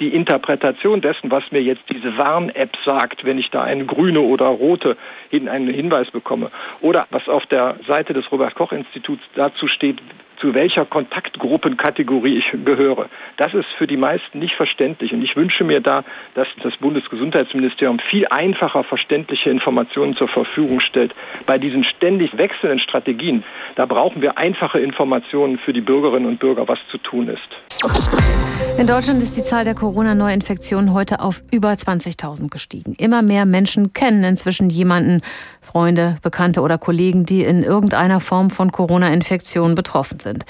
die 0.00 0.08
Interpretation 0.08 1.00
dessen, 1.00 1.30
was 1.30 1.50
mir 1.50 1.62
jetzt 1.62 1.84
diese 1.88 2.18
Warn-App 2.18 2.76
sagt, 2.84 3.24
wenn 3.24 3.38
ich 3.38 3.48
da 3.48 3.62
eine 3.62 3.86
grüne 3.86 4.20
oder 4.20 4.48
rote 4.48 4.98
hin, 5.30 5.48
einen 5.48 5.72
Hinweis 5.72 6.10
bekomme, 6.10 6.50
oder 6.82 7.06
was 7.10 7.26
auf 7.26 7.46
der 7.46 7.76
Seite 7.86 8.12
des 8.12 8.30
Robert 8.30 8.54
Koch 8.54 8.72
Instituts 8.72 9.22
dazu 9.34 9.66
steht, 9.66 9.98
zu 10.40 10.54
welcher 10.54 10.84
Kontaktgruppenkategorie 10.84 12.38
ich 12.38 12.64
gehöre. 12.64 13.08
Das 13.36 13.54
ist 13.54 13.68
für 13.76 13.86
die 13.86 13.96
meisten 13.96 14.38
nicht 14.38 14.54
verständlich. 14.54 15.12
Und 15.12 15.22
ich 15.22 15.36
wünsche 15.36 15.64
mir 15.64 15.80
da, 15.80 16.04
dass 16.34 16.48
das 16.62 16.76
Bundesgesundheitsministerium 16.76 17.98
viel 17.98 18.26
einfacher 18.28 18.84
verständliche 18.84 19.50
Informationen 19.50 20.14
zur 20.16 20.28
Verfügung 20.28 20.80
stellt. 20.80 21.14
Bei 21.46 21.58
diesen 21.58 21.84
ständig 21.84 22.36
wechselnden 22.36 22.78
Strategien, 22.78 23.44
da 23.76 23.86
brauchen 23.86 24.22
wir 24.22 24.38
einfache 24.38 24.78
Informationen 24.80 25.58
für 25.58 25.72
die 25.72 25.80
Bürgerinnen 25.80 26.26
und 26.26 26.38
Bürger, 26.38 26.68
was 26.68 26.78
zu 26.90 26.98
tun 26.98 27.28
ist. 27.28 28.17
In 28.78 28.86
Deutschland 28.86 29.22
ist 29.22 29.36
die 29.36 29.42
Zahl 29.42 29.64
der 29.64 29.74
Corona-Neuinfektionen 29.74 30.92
heute 30.92 31.20
auf 31.20 31.42
über 31.50 31.70
20.000 31.70 32.48
gestiegen. 32.48 32.94
Immer 32.94 33.22
mehr 33.22 33.44
Menschen 33.44 33.92
kennen 33.92 34.22
inzwischen 34.24 34.70
jemanden, 34.70 35.20
Freunde, 35.60 36.16
Bekannte 36.22 36.60
oder 36.60 36.78
Kollegen, 36.78 37.26
die 37.26 37.44
in 37.44 37.62
irgendeiner 37.62 38.20
Form 38.20 38.50
von 38.50 38.72
Corona-Infektionen 38.72 39.74
betroffen 39.74 40.20
sind. 40.20 40.46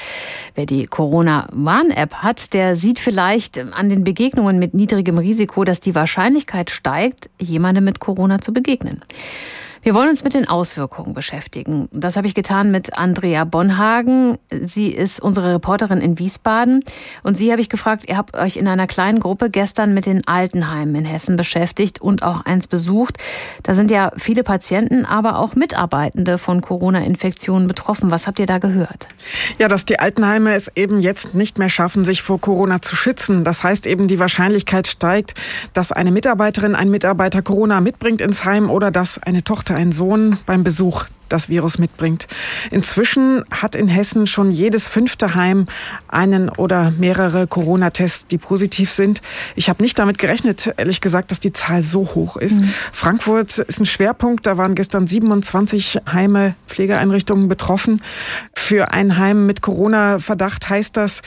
Wer 0.55 0.67
die 0.67 0.87
Corona-Warn-App 0.87 2.15
hat, 2.17 2.53
der 2.53 2.77
sieht 2.77 2.99
vielleicht 2.99 3.59
an 3.59 3.89
den 3.89 4.05
Begegnungen 4.05 4.59
mit 4.59 4.75
niedrigem 4.75 5.19
Risiko, 5.19 5.65
dass 5.65 5.81
die 5.81 5.95
Wahrscheinlichkeit 5.95 6.71
steigt, 6.71 7.31
jemandem 7.41 7.85
mit 7.85 7.99
Corona 7.99 8.41
zu 8.41 8.53
begegnen. 8.53 9.01
Wir 9.89 9.95
wollen 9.95 10.11
uns 10.11 10.23
mit 10.23 10.35
den 10.35 10.47
Auswirkungen 10.47 11.15
beschäftigen. 11.15 11.89
Das 11.93 12.19
habe 12.19 12.27
ich 12.27 12.35
getan 12.35 12.71
mit 12.71 12.99
Andrea 12.99 13.45
Bonhagen. 13.45 14.37
Sie 14.61 14.91
ist 14.91 15.19
unsere 15.19 15.55
Reporterin 15.55 16.03
in 16.03 16.19
Wiesbaden. 16.19 16.85
Und 17.23 17.39
sie 17.39 17.51
habe 17.53 17.63
ich 17.63 17.71
gefragt, 17.71 18.07
ihr 18.07 18.19
habt 18.19 18.37
euch 18.37 18.59
in 18.59 18.69
einer 18.69 18.87
kleinen 18.87 19.19
Gruppe 19.19 19.49
gestern 19.49 19.95
mit 19.95 20.05
den 20.05 20.29
Altenheimen 20.29 20.95
in 20.95 21.05
Hessen 21.07 21.37
beschäftigt 21.37 22.03
und 22.03 22.23
auch 22.23 22.45
eins 22.45 22.67
besucht. 22.67 23.17
Da 23.63 23.73
sind 23.73 23.91
ja 23.91 24.13
viele 24.19 24.43
Patienten, 24.43 25.07
aber 25.07 25.39
auch 25.39 25.55
Mitarbeitende 25.55 26.37
von 26.37 26.61
Corona-Infektionen 26.61 27.67
betroffen. 27.67 28.11
Was 28.11 28.27
habt 28.27 28.41
ihr 28.41 28.47
da 28.47 28.59
gehört? 28.59 29.09
Ja, 29.57 29.69
dass 29.69 29.87
die 29.87 29.99
Altenheime 29.99 30.55
es 30.55 30.71
eben 30.77 31.01
jetzt 31.01 31.33
nicht 31.33 31.57
mehr 31.57 31.71
schaffen, 31.71 32.05
sich 32.05 32.21
vor 32.21 32.39
Corona 32.39 32.83
zu 32.83 32.95
schützen. 32.95 33.43
Das 33.43 33.65
heißt 33.65 33.87
eben, 33.87 34.07
die 34.07 34.19
Wahrscheinlichkeit 34.19 34.87
steigt, 34.87 35.33
dass 35.73 35.93
eine 35.93 36.11
Mitarbeiterin, 36.11 36.75
ein 36.75 36.91
Mitarbeiter 36.91 37.41
Corona 37.41 37.81
mitbringt 37.81 38.21
ins 38.21 38.45
Heim 38.45 38.69
oder 38.69 38.91
dass 38.91 39.19
eine 39.23 39.43
Tochter 39.43 39.78
ein 39.79 39.93
Sohn 39.93 40.39
beim 40.45 40.65
Besuch 40.65 41.05
das 41.29 41.49
Virus 41.49 41.79
mitbringt. 41.79 42.27
Inzwischen 42.71 43.45
hat 43.51 43.75
in 43.75 43.89
Hessen 43.89 44.27
schon 44.27 44.51
jedes 44.51 44.89
fünfte 44.89 45.35
Heim 45.35 45.67
einen 46.09 46.49
oder 46.49 46.91
mehrere 46.99 47.47
Corona-Tests, 47.47 48.29
die 48.29 48.39
positiv 48.39 48.91
sind. 48.91 49.21
Ich 49.55 49.69
habe 49.69 49.83
nicht 49.83 49.99
damit 49.99 50.19
gerechnet, 50.19 50.73
ehrlich 50.77 51.01
gesagt, 51.01 51.31
dass 51.31 51.41
die 51.41 51.53
Zahl 51.53 51.83
so 51.83 52.15
hoch 52.15 52.37
ist. 52.37 52.61
Mhm. 52.61 52.73
Frankfurt 52.93 53.59
ist 53.59 53.81
ein 53.81 53.87
Schwerpunkt. 53.87 54.47
Da 54.47 54.57
waren 54.57 54.75
gestern 54.75 55.07
27 55.07 56.01
Heime, 56.11 56.55
Pflegeeinrichtungen 56.67 57.49
betroffen. 57.49 58.03
Für 58.55 58.93
ein 58.93 59.19
Heim 59.19 59.47
mit 59.47 59.61
Corona-Verdacht 59.61 60.69
heißt 60.69 60.97
das, 60.97 61.23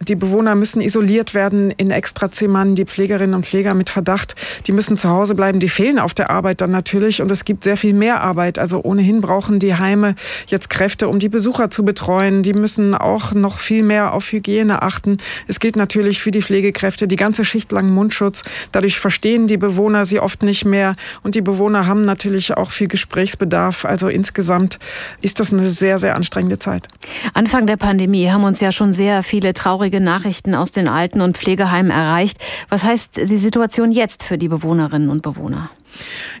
die 0.00 0.14
Bewohner 0.14 0.54
müssen 0.54 0.80
isoliert 0.80 1.34
werden 1.34 1.70
in 1.70 1.90
Extrazimmern. 1.90 2.74
Die 2.74 2.84
Pflegerinnen 2.84 3.34
und 3.34 3.46
Pfleger 3.46 3.74
mit 3.74 3.90
Verdacht, 3.90 4.34
die 4.66 4.72
müssen 4.72 4.96
zu 4.96 5.08
Hause 5.08 5.34
bleiben. 5.34 5.60
Die 5.60 5.68
fehlen 5.68 5.98
auf 5.98 6.14
der 6.14 6.30
Arbeit 6.30 6.60
dann 6.60 6.70
natürlich. 6.70 7.22
Und 7.22 7.30
es 7.30 7.44
gibt 7.44 7.64
sehr 7.64 7.76
viel 7.76 7.94
mehr 7.94 8.20
Arbeit. 8.20 8.58
Also 8.58 8.82
ohnehin 8.82 9.20
brauchen 9.20 9.58
die 9.58 9.74
Heime 9.74 10.14
jetzt 10.46 10.70
Kräfte, 10.70 11.08
um 11.08 11.18
die 11.18 11.28
Besucher 11.28 11.70
zu 11.70 11.84
betreuen. 11.84 12.42
Die 12.42 12.52
müssen 12.52 12.94
auch 12.94 13.32
noch 13.32 13.58
viel 13.58 13.82
mehr 13.82 14.12
auf 14.12 14.30
Hygiene 14.30 14.82
achten. 14.82 15.16
Es 15.48 15.60
gilt 15.60 15.76
natürlich 15.76 16.20
für 16.20 16.30
die 16.30 16.42
Pflegekräfte 16.42 17.08
die 17.08 17.16
ganze 17.16 17.44
Schicht 17.44 17.72
lang 17.72 17.90
Mundschutz. 17.90 18.42
Dadurch 18.72 18.98
verstehen 18.98 19.46
die 19.46 19.56
Bewohner 19.56 20.04
sie 20.04 20.20
oft 20.20 20.42
nicht 20.42 20.64
mehr. 20.64 20.96
Und 21.22 21.34
die 21.34 21.42
Bewohner 21.42 21.86
haben 21.86 22.02
natürlich 22.02 22.56
auch 22.56 22.70
viel 22.70 22.88
Gesprächsbedarf. 22.88 23.84
Also 23.84 24.08
insgesamt 24.08 24.78
ist 25.20 25.40
das 25.40 25.52
eine 25.52 25.64
sehr, 25.64 25.98
sehr 25.98 26.16
anstrengende 26.16 26.58
Zeit. 26.58 26.88
Anfang 27.34 27.66
der 27.66 27.76
Pandemie 27.76 28.28
haben 28.30 28.44
uns 28.44 28.60
ja 28.60 28.72
schon 28.72 28.92
sehr 28.92 29.22
viele 29.22 29.52
traurige 29.52 29.85
Nachrichten 30.00 30.54
aus 30.54 30.72
den 30.72 30.88
Alten- 30.88 31.20
und 31.20 31.36
Pflegeheimen 31.36 31.90
erreicht. 31.90 32.38
Was 32.68 32.84
heißt 32.84 33.16
die 33.16 33.36
Situation 33.36 33.92
jetzt 33.92 34.22
für 34.22 34.38
die 34.38 34.48
Bewohnerinnen 34.48 35.10
und 35.10 35.22
Bewohner? 35.22 35.70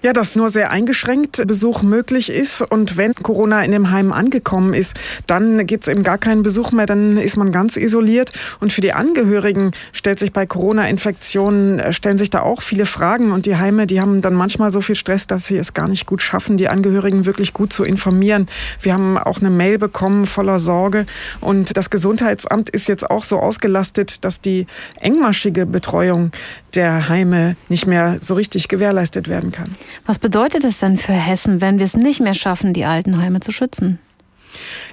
Ja, 0.02 0.12
dass 0.12 0.36
nur 0.36 0.48
sehr 0.48 0.70
eingeschränkt 0.70 1.46
Besuch 1.46 1.82
möglich 1.82 2.30
ist. 2.30 2.62
Und 2.62 2.96
wenn 2.96 3.14
Corona 3.14 3.64
in 3.64 3.72
dem 3.72 3.90
Heim 3.90 4.12
angekommen 4.12 4.74
ist, 4.74 4.94
dann 5.26 5.66
gibt 5.66 5.84
es 5.84 5.88
eben 5.88 6.02
gar 6.02 6.18
keinen 6.18 6.42
Besuch 6.42 6.72
mehr, 6.72 6.86
dann 6.86 7.16
ist 7.16 7.36
man 7.36 7.52
ganz 7.52 7.76
isoliert. 7.76 8.32
Und 8.60 8.72
für 8.72 8.80
die 8.80 8.92
Angehörigen 8.92 9.72
stellt 9.92 10.18
sich 10.18 10.32
bei 10.32 10.46
Corona-Infektionen, 10.46 11.78
äh, 11.78 11.92
stellen 11.92 12.18
sich 12.18 12.30
da 12.30 12.42
auch 12.42 12.62
viele 12.62 12.86
Fragen. 12.86 13.32
Und 13.32 13.46
die 13.46 13.56
Heime, 13.56 13.86
die 13.86 14.00
haben 14.00 14.20
dann 14.20 14.34
manchmal 14.34 14.72
so 14.72 14.80
viel 14.80 14.94
Stress, 14.94 15.26
dass 15.26 15.46
sie 15.46 15.56
es 15.56 15.74
gar 15.74 15.88
nicht 15.88 16.06
gut 16.06 16.22
schaffen, 16.22 16.56
die 16.56 16.68
Angehörigen 16.68 17.26
wirklich 17.26 17.52
gut 17.52 17.72
zu 17.72 17.84
informieren. 17.84 18.46
Wir 18.80 18.94
haben 18.94 19.18
auch 19.18 19.40
eine 19.40 19.50
Mail 19.50 19.78
bekommen 19.78 20.26
voller 20.26 20.58
Sorge. 20.58 21.06
Und 21.40 21.76
das 21.76 21.90
Gesundheitsamt 21.90 22.70
ist 22.70 22.88
jetzt 22.88 23.10
auch 23.10 23.24
so 23.24 23.38
ausgelastet, 23.38 24.24
dass 24.24 24.40
die 24.40 24.66
engmaschige 25.00 25.66
Betreuung 25.66 26.32
der 26.76 27.08
Heime 27.08 27.56
nicht 27.68 27.86
mehr 27.86 28.18
so 28.20 28.34
richtig 28.34 28.68
gewährleistet 28.68 29.28
werden 29.28 29.52
kann. 29.52 29.72
Was 30.04 30.18
bedeutet 30.18 30.64
es 30.64 30.78
denn 30.80 30.98
für 30.98 31.12
Hessen, 31.12 31.60
wenn 31.60 31.78
wir 31.78 31.84
es 31.84 31.96
nicht 31.96 32.20
mehr 32.20 32.34
schaffen, 32.34 32.72
die 32.72 32.84
Altenheime 32.84 33.40
zu 33.40 33.52
schützen? 33.52 33.98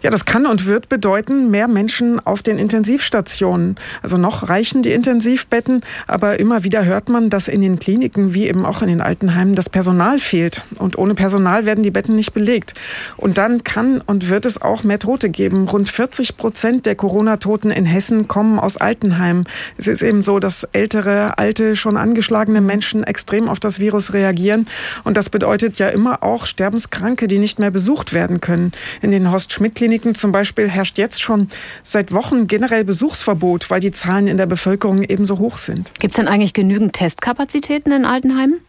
Ja, 0.03 0.09
das 0.09 0.25
kann 0.25 0.45
und 0.45 0.65
wird 0.65 0.89
bedeuten, 0.89 1.49
mehr 1.49 1.69
Menschen 1.69 2.19
auf 2.19 2.43
den 2.43 2.59
Intensivstationen. 2.59 3.77
Also 4.01 4.17
noch 4.17 4.49
reichen 4.49 4.83
die 4.83 4.91
Intensivbetten, 4.91 5.79
aber 6.07 6.41
immer 6.41 6.65
wieder 6.65 6.83
hört 6.83 7.07
man, 7.07 7.29
dass 7.29 7.47
in 7.47 7.61
den 7.61 7.79
Kliniken 7.79 8.33
wie 8.33 8.49
eben 8.49 8.65
auch 8.65 8.81
in 8.81 8.89
den 8.89 8.99
Altenheimen 8.99 9.55
das 9.55 9.69
Personal 9.69 10.19
fehlt. 10.19 10.63
Und 10.77 10.97
ohne 10.97 11.15
Personal 11.15 11.65
werden 11.65 11.83
die 11.83 11.89
Betten 11.89 12.17
nicht 12.17 12.33
belegt. 12.33 12.73
Und 13.15 13.37
dann 13.37 13.63
kann 13.63 14.01
und 14.01 14.27
wird 14.27 14.45
es 14.45 14.61
auch 14.61 14.83
mehr 14.83 14.99
Tote 14.99 15.29
geben. 15.29 15.69
Rund 15.69 15.89
40 15.89 16.35
Prozent 16.35 16.85
der 16.85 16.95
Corona-Toten 16.95 17.71
in 17.71 17.85
Hessen 17.85 18.27
kommen 18.27 18.59
aus 18.59 18.75
Altenheimen. 18.75 19.45
Es 19.77 19.87
ist 19.87 20.03
eben 20.03 20.21
so, 20.21 20.39
dass 20.39 20.65
ältere, 20.73 21.37
alte, 21.37 21.77
schon 21.77 21.95
angeschlagene 21.95 22.59
Menschen 22.59 23.05
extrem 23.05 23.47
auf 23.47 23.61
das 23.61 23.79
Virus 23.79 24.11
reagieren. 24.11 24.65
Und 25.05 25.15
das 25.15 25.29
bedeutet 25.29 25.79
ja 25.79 25.87
immer 25.87 26.23
auch 26.23 26.45
Sterbenskranke, 26.45 27.29
die 27.29 27.39
nicht 27.39 27.57
mehr 27.57 27.71
besucht 27.71 28.11
werden 28.11 28.41
können. 28.41 28.73
In 29.01 29.11
den 29.11 29.31
Horst-Schmidt-Kliniken 29.31 29.92
Kliniken 29.93 30.15
zum 30.15 30.31
Beispiel 30.31 30.67
herrscht 30.69 30.97
jetzt 30.97 31.21
schon 31.21 31.49
seit 31.83 32.11
Wochen 32.11 32.47
generell 32.47 32.83
Besuchsverbot, 32.83 33.69
weil 33.69 33.79
die 33.79 33.91
Zahlen 33.91 34.27
in 34.27 34.37
der 34.37 34.47
Bevölkerung 34.47 35.03
ebenso 35.03 35.37
hoch 35.37 35.59
sind. 35.59 35.91
Gibt 35.99 36.13
es 36.13 36.15
denn 36.15 36.27
eigentlich 36.27 36.53
genügend 36.53 36.93
Testkapazitäten 36.93 37.91
in 37.91 38.03
Altenheimen? 38.03 38.59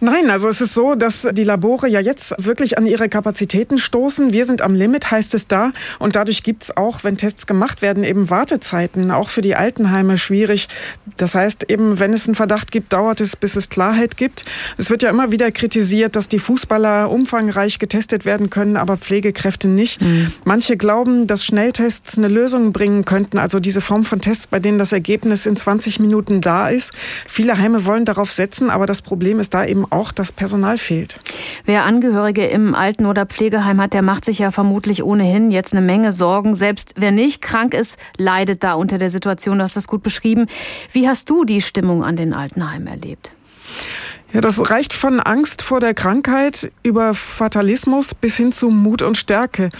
Nein, 0.00 0.30
also 0.30 0.48
es 0.48 0.60
ist 0.60 0.74
so, 0.74 0.94
dass 0.94 1.26
die 1.32 1.42
Labore 1.42 1.88
ja 1.88 1.98
jetzt 1.98 2.34
wirklich 2.38 2.78
an 2.78 2.86
ihre 2.86 3.08
Kapazitäten 3.08 3.78
stoßen. 3.78 4.32
Wir 4.32 4.44
sind 4.44 4.62
am 4.62 4.74
Limit, 4.74 5.10
heißt 5.10 5.34
es 5.34 5.48
da. 5.48 5.72
Und 5.98 6.14
dadurch 6.14 6.44
gibt 6.44 6.62
es 6.64 6.76
auch, 6.76 7.02
wenn 7.02 7.16
Tests 7.16 7.48
gemacht 7.48 7.82
werden, 7.82 8.04
eben 8.04 8.30
Wartezeiten, 8.30 9.10
auch 9.10 9.28
für 9.28 9.42
die 9.42 9.56
Altenheime 9.56 10.16
schwierig. 10.16 10.68
Das 11.16 11.34
heißt 11.34 11.68
eben, 11.68 11.98
wenn 11.98 12.12
es 12.12 12.28
einen 12.28 12.36
Verdacht 12.36 12.70
gibt, 12.70 12.92
dauert 12.92 13.20
es, 13.20 13.34
bis 13.34 13.56
es 13.56 13.70
Klarheit 13.70 14.16
gibt. 14.16 14.44
Es 14.76 14.88
wird 14.88 15.02
ja 15.02 15.10
immer 15.10 15.32
wieder 15.32 15.50
kritisiert, 15.50 16.14
dass 16.14 16.28
die 16.28 16.38
Fußballer 16.38 17.10
umfangreich 17.10 17.80
getestet 17.80 18.24
werden 18.24 18.50
können, 18.50 18.76
aber 18.76 18.98
Pflegekräfte 18.98 19.66
nicht. 19.66 20.00
Mhm. 20.00 20.32
Manche 20.44 20.76
glauben, 20.76 21.26
dass 21.26 21.44
Schnelltests 21.44 22.16
eine 22.16 22.28
Lösung 22.28 22.72
bringen 22.72 23.04
könnten, 23.04 23.38
also 23.38 23.58
diese 23.58 23.80
Form 23.80 24.04
von 24.04 24.20
Tests, 24.20 24.46
bei 24.46 24.60
denen 24.60 24.78
das 24.78 24.92
Ergebnis 24.92 25.44
in 25.44 25.56
20 25.56 25.98
Minuten 25.98 26.40
da 26.40 26.68
ist. 26.68 26.92
Viele 27.26 27.58
Heime 27.58 27.84
wollen 27.84 28.04
darauf 28.04 28.30
setzen, 28.30 28.70
aber 28.70 28.86
das 28.86 29.02
Problem 29.02 29.37
ist 29.38 29.54
da 29.54 29.64
eben 29.64 29.90
auch 29.90 30.12
das 30.12 30.32
Personal 30.32 30.78
fehlt. 30.78 31.20
Wer 31.64 31.84
Angehörige 31.84 32.46
im 32.46 32.74
Alten- 32.74 33.06
oder 33.06 33.26
Pflegeheim 33.26 33.80
hat, 33.80 33.94
der 33.94 34.02
macht 34.02 34.24
sich 34.24 34.38
ja 34.38 34.50
vermutlich 34.50 35.02
ohnehin 35.02 35.50
jetzt 35.50 35.74
eine 35.74 35.84
Menge 35.84 36.12
Sorgen. 36.12 36.54
Selbst 36.54 36.94
wer 36.96 37.10
nicht 37.10 37.42
krank 37.42 37.74
ist, 37.74 37.98
leidet 38.16 38.64
da 38.64 38.74
unter 38.74 38.98
der 38.98 39.10
Situation. 39.10 39.58
Du 39.58 39.64
hast 39.64 39.76
das 39.76 39.88
gut 39.88 40.02
beschrieben. 40.02 40.46
Wie 40.92 41.08
hast 41.08 41.30
du 41.30 41.44
die 41.44 41.60
Stimmung 41.60 42.04
an 42.04 42.16
den 42.16 42.34
Altenheimen 42.34 42.88
erlebt? 42.88 43.32
Ja, 44.30 44.42
das 44.42 44.70
reicht 44.70 44.92
von 44.92 45.20
Angst 45.20 45.62
vor 45.62 45.80
der 45.80 45.94
Krankheit 45.94 46.70
über 46.82 47.14
Fatalismus 47.14 48.14
bis 48.14 48.36
hin 48.36 48.52
zu 48.52 48.68
Mut 48.68 49.00
und 49.00 49.16
Stärke. 49.16 49.70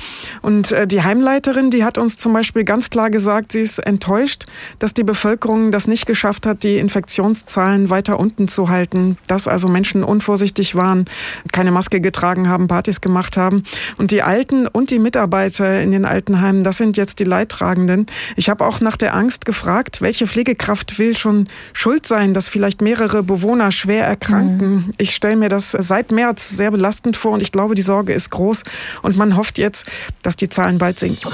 Und 0.41 0.73
äh, 0.73 0.87
die 0.87 1.03
Heimleiterin, 1.03 1.69
die 1.69 1.85
hat 1.85 1.99
uns 1.99 2.17
zum 2.17 2.33
Beispiel 2.33 2.65
ganz 2.65 2.89
klar 2.89 3.11
gesagt, 3.11 3.53
sie 3.53 3.61
ist 3.61 3.79
enttäuscht, 3.79 4.47
dass 4.79 4.95
die 4.95 5.05
Bevölkerung 5.05 5.71
das 5.71 5.87
nicht 5.87 6.07
geschafft 6.07 6.47
hat, 6.47 6.63
die 6.63 6.79
Infektionszahlen 6.79 7.91
weiter 7.91 8.19
unten 8.19 8.49
zu 8.49 8.71
halten. 8.71 9.19
Dass 9.27 9.47
also 9.47 9.69
Menschen 9.69 10.03
unvorsichtig 10.03 10.75
waren, 10.75 11.05
keine 11.53 11.71
Maske 11.71 12.01
getragen 12.01 12.49
haben, 12.49 12.69
Partys 12.69 13.03
gemacht 13.03 13.37
haben. 13.37 13.65
Und 13.99 14.13
die 14.13 14.23
Alten 14.23 14.67
und 14.67 14.91
die 14.91 14.99
Mitarbeiter 14.99 15.83
in 15.83 15.91
den 15.91 16.07
Altenheimen, 16.07 16.65
das 16.65 16.79
sind 16.79 16.97
jetzt 16.97 17.19
die 17.19 17.25
Leidtragenden. 17.25 18.07
Ich 18.35 18.49
habe 18.49 18.65
auch 18.65 18.81
nach 18.81 18.97
der 18.97 19.15
Angst 19.15 19.45
gefragt, 19.45 20.01
welche 20.01 20.27
Pflegekraft 20.27 20.99
will 20.99 21.15
schon 21.15 21.49
schuld 21.75 22.07
sein, 22.07 22.33
dass 22.33 22.49
vielleicht 22.49 22.81
mehrere 22.81 23.23
Bewohner 23.23 23.73
schwer 23.73 24.07
erkranken 24.07 24.38
Kranken. 24.39 24.75
Mhm. 24.75 24.91
Ich 24.99 25.15
stelle 25.15 25.37
mir 25.37 25.49
das 25.49 25.73
seit 25.73 26.11
März 26.13 26.49
sehr 26.51 26.71
belastend 26.71 27.17
vor 27.17 27.33
und 27.33 27.43
ich 27.43 27.53
glaube, 27.53 27.75
die 27.75 27.83
Sorge 27.83 28.13
ist 28.13 28.31
groß 28.31 28.63
und 29.03 29.17
man 29.17 29.37
hofft 29.37 29.59
jetzt, 29.59 29.87
dass 30.23 30.37
die 30.37 30.49
Zahlen 30.49 30.79
bald 30.79 30.99
sinken. 30.99 31.31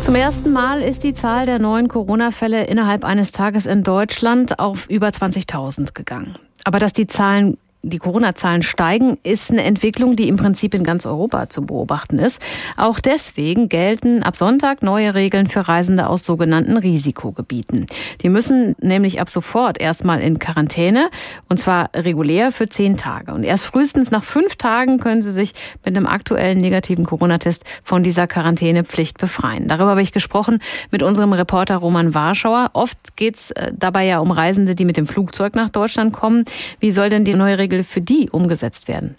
Zum 0.00 0.14
ersten 0.14 0.52
Mal 0.52 0.82
ist 0.82 1.02
die 1.02 1.14
Zahl 1.14 1.46
der 1.46 1.58
neuen 1.58 1.88
Corona-Fälle 1.88 2.64
innerhalb 2.64 3.04
eines 3.04 3.32
Tages 3.32 3.64
in 3.64 3.84
Deutschland 3.84 4.58
auf 4.58 4.88
über 4.90 5.08
20.000 5.08 5.94
gegangen. 5.94 6.34
Aber 6.64 6.78
dass 6.78 6.92
die 6.92 7.06
Zahlen 7.06 7.56
die 7.84 7.98
Corona-Zahlen 7.98 8.62
steigen, 8.62 9.18
ist 9.22 9.50
eine 9.50 9.62
Entwicklung, 9.62 10.16
die 10.16 10.28
im 10.28 10.36
Prinzip 10.36 10.74
in 10.74 10.84
ganz 10.84 11.06
Europa 11.06 11.48
zu 11.48 11.62
beobachten 11.62 12.18
ist. 12.18 12.40
Auch 12.76 12.98
deswegen 12.98 13.68
gelten 13.68 14.22
ab 14.22 14.36
Sonntag 14.36 14.82
neue 14.82 15.14
Regeln 15.14 15.46
für 15.46 15.68
Reisende 15.68 16.08
aus 16.08 16.24
sogenannten 16.24 16.76
Risikogebieten. 16.76 17.86
Die 18.22 18.28
müssen 18.28 18.74
nämlich 18.80 19.20
ab 19.20 19.28
sofort 19.28 19.80
erstmal 19.80 20.20
in 20.20 20.38
Quarantäne 20.38 21.10
und 21.48 21.58
zwar 21.58 21.90
regulär 21.94 22.52
für 22.52 22.68
zehn 22.68 22.96
Tage. 22.96 23.32
Und 23.32 23.44
erst 23.44 23.66
frühestens 23.66 24.10
nach 24.10 24.24
fünf 24.24 24.56
Tagen 24.56 24.98
können 24.98 25.22
sie 25.22 25.32
sich 25.32 25.52
mit 25.84 25.96
einem 25.96 26.06
aktuellen 26.06 26.58
negativen 26.58 27.04
Corona-Test 27.04 27.64
von 27.82 28.02
dieser 28.02 28.26
Quarantänepflicht 28.26 29.18
befreien. 29.18 29.68
Darüber 29.68 29.90
habe 29.90 30.02
ich 30.02 30.12
gesprochen 30.12 30.58
mit 30.90 31.02
unserem 31.02 31.32
Reporter 31.32 31.76
Roman 31.76 32.14
Warschauer. 32.14 32.70
Oft 32.72 33.16
geht 33.16 33.36
es 33.36 33.50
äh, 33.52 33.72
dabei 33.76 34.06
ja 34.06 34.20
um 34.20 34.30
Reisende, 34.30 34.74
die 34.74 34.84
mit 34.84 34.96
dem 34.96 35.06
Flugzeug 35.06 35.54
nach 35.54 35.68
Deutschland 35.68 36.12
kommen. 36.12 36.44
Wie 36.80 36.90
soll 36.90 37.10
denn 37.10 37.24
die 37.24 37.34
neue 37.34 37.58
Regel 37.58 37.73
für 37.82 38.00
die 38.00 38.30
umgesetzt 38.30 38.86
werden? 38.86 39.16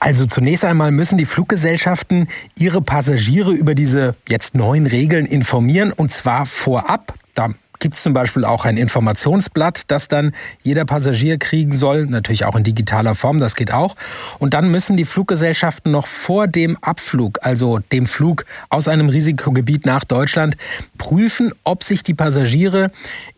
Also 0.00 0.26
zunächst 0.26 0.64
einmal 0.64 0.90
müssen 0.90 1.18
die 1.18 1.26
Fluggesellschaften 1.26 2.28
ihre 2.58 2.82
Passagiere 2.82 3.52
über 3.52 3.74
diese 3.74 4.14
jetzt 4.28 4.54
neuen 4.54 4.86
Regeln 4.86 5.26
informieren 5.26 5.92
und 5.92 6.10
zwar 6.10 6.46
vorab. 6.46 7.14
Da 7.34 7.50
gibt 7.78 7.96
es 7.96 8.02
zum 8.02 8.12
Beispiel 8.12 8.44
auch 8.44 8.64
ein 8.64 8.76
Informationsblatt, 8.76 9.82
das 9.88 10.08
dann 10.08 10.32
jeder 10.62 10.84
Passagier 10.84 11.38
kriegen 11.38 11.72
soll, 11.72 12.06
natürlich 12.06 12.44
auch 12.44 12.56
in 12.56 12.64
digitaler 12.64 13.14
Form, 13.14 13.38
das 13.38 13.54
geht 13.54 13.72
auch. 13.72 13.96
Und 14.38 14.54
dann 14.54 14.70
müssen 14.70 14.96
die 14.96 15.04
Fluggesellschaften 15.04 15.92
noch 15.92 16.06
vor 16.06 16.46
dem 16.46 16.76
Abflug, 16.80 17.38
also 17.42 17.78
dem 17.92 18.06
Flug 18.06 18.44
aus 18.70 18.88
einem 18.88 19.08
Risikogebiet 19.08 19.86
nach 19.86 20.04
Deutschland, 20.04 20.56
prüfen, 20.98 21.52
ob 21.64 21.82
sich 21.82 22.02
die 22.02 22.14
Passagiere 22.14 22.90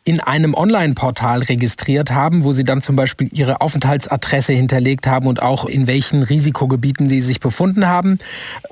in 0.05 0.21
einem 0.21 0.55
Online-Portal 0.55 1.43
registriert 1.43 2.13
haben, 2.13 2.45
wo 2.45 2.53
sie 2.53 2.65
dann 2.65 2.83
zum 2.83 2.97
Beispiel 2.97 3.29
ihre 3.33 3.61
Aufenthaltsadresse 3.61 4.53
hinterlegt 4.53 5.07
haben 5.07 5.27
und 5.27 5.43
auch 5.43 5.67
in 5.67 5.87
welchen 5.87 6.23
Risikogebieten 6.23 7.09
sie 7.09 7.21
sich 7.21 7.41
befunden 7.41 7.87
haben 7.87 8.19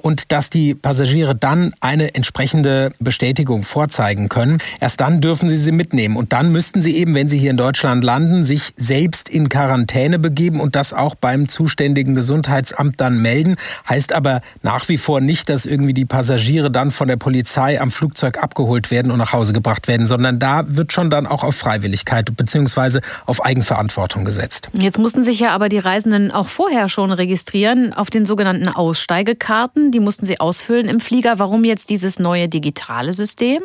und 0.03 0.33
dass 0.33 0.51
die 0.51 0.75
Passagiere 0.75 1.35
dann 1.35 1.75
eine 1.81 2.15
entsprechende 2.15 2.91
Bestätigung 2.99 3.62
vorzeigen 3.62 4.29
können. 4.29 4.59
Erst 4.81 5.01
dann 5.01 5.21
dürfen 5.21 5.49
sie 5.49 5.57
sie 5.57 5.73
mitnehmen 5.73 6.17
und 6.17 6.33
dann 6.33 6.53
müssten 6.53 6.81
sie 6.81 6.97
eben, 6.97 7.15
wenn 7.15 7.29
sie 7.29 7.39
hier 7.39 7.51
in 7.51 7.57
Deutschland 7.57 8.03
landen, 8.05 8.45
sich 8.45 8.73
selbst 8.77 9.29
in 9.29 9.49
Quarantäne 9.49 10.19
begeben 10.19 10.61
und 10.61 10.77
das 10.77 10.93
auch 10.93 11.15
beim 11.15 11.49
zuständigen 11.49 12.15
Gesundheitsamt 12.15 13.01
dann 13.01 13.21
melden. 13.21 13.57
Heißt 13.89 14.12
aber 14.12 14.41
nach 14.62 14.89
wie 14.89 14.97
vor 14.97 15.21
nicht, 15.21 15.49
dass 15.49 15.67
irgendwie 15.67 15.95
die 15.95 16.05
Passagiere 16.05 16.71
dann 16.71 16.91
von 16.91 17.09
der 17.09 17.17
Polizei 17.17 17.81
am 17.81 17.91
Flugzeug 17.91 18.43
abgeholt 18.43 18.91
werden 18.91 19.11
und 19.11 19.19
nach 19.19 19.33
Hause 19.33 19.53
gebracht 19.53 19.89
werden, 19.89 20.07
sondern 20.07 20.39
da 20.39 20.65
wird 20.67 20.93
schon 20.93 21.11
dann 21.17 21.27
auch 21.27 21.43
auf 21.43 21.57
Freiwilligkeit 21.57 22.37
bzw. 22.37 23.01
auf 23.25 23.45
Eigenverantwortung 23.45 24.25
gesetzt. 24.25 24.69
Jetzt 24.73 24.99
mussten 24.99 25.23
sich 25.23 25.41
ja 25.41 25.51
aber 25.51 25.69
die 25.69 25.79
Reisenden 25.79 26.31
auch 26.31 26.49
vorher 26.49 26.89
schon 26.89 27.11
registrieren 27.11 27.93
auf 27.93 28.11
den 28.11 28.27
sogenannten 28.27 28.69
Aussteigekarten. 28.69 29.91
Die 29.93 30.01
mussten 30.01 30.25
sie 30.25 30.39
ausfüllen 30.41 30.89
im 30.89 31.01
Flieger. 31.01 31.39
Warum 31.39 31.65
jetzt 31.65 31.91
dieses 31.91 32.19
neue 32.19 32.49
digitale 32.49 33.13
System? 33.13 33.63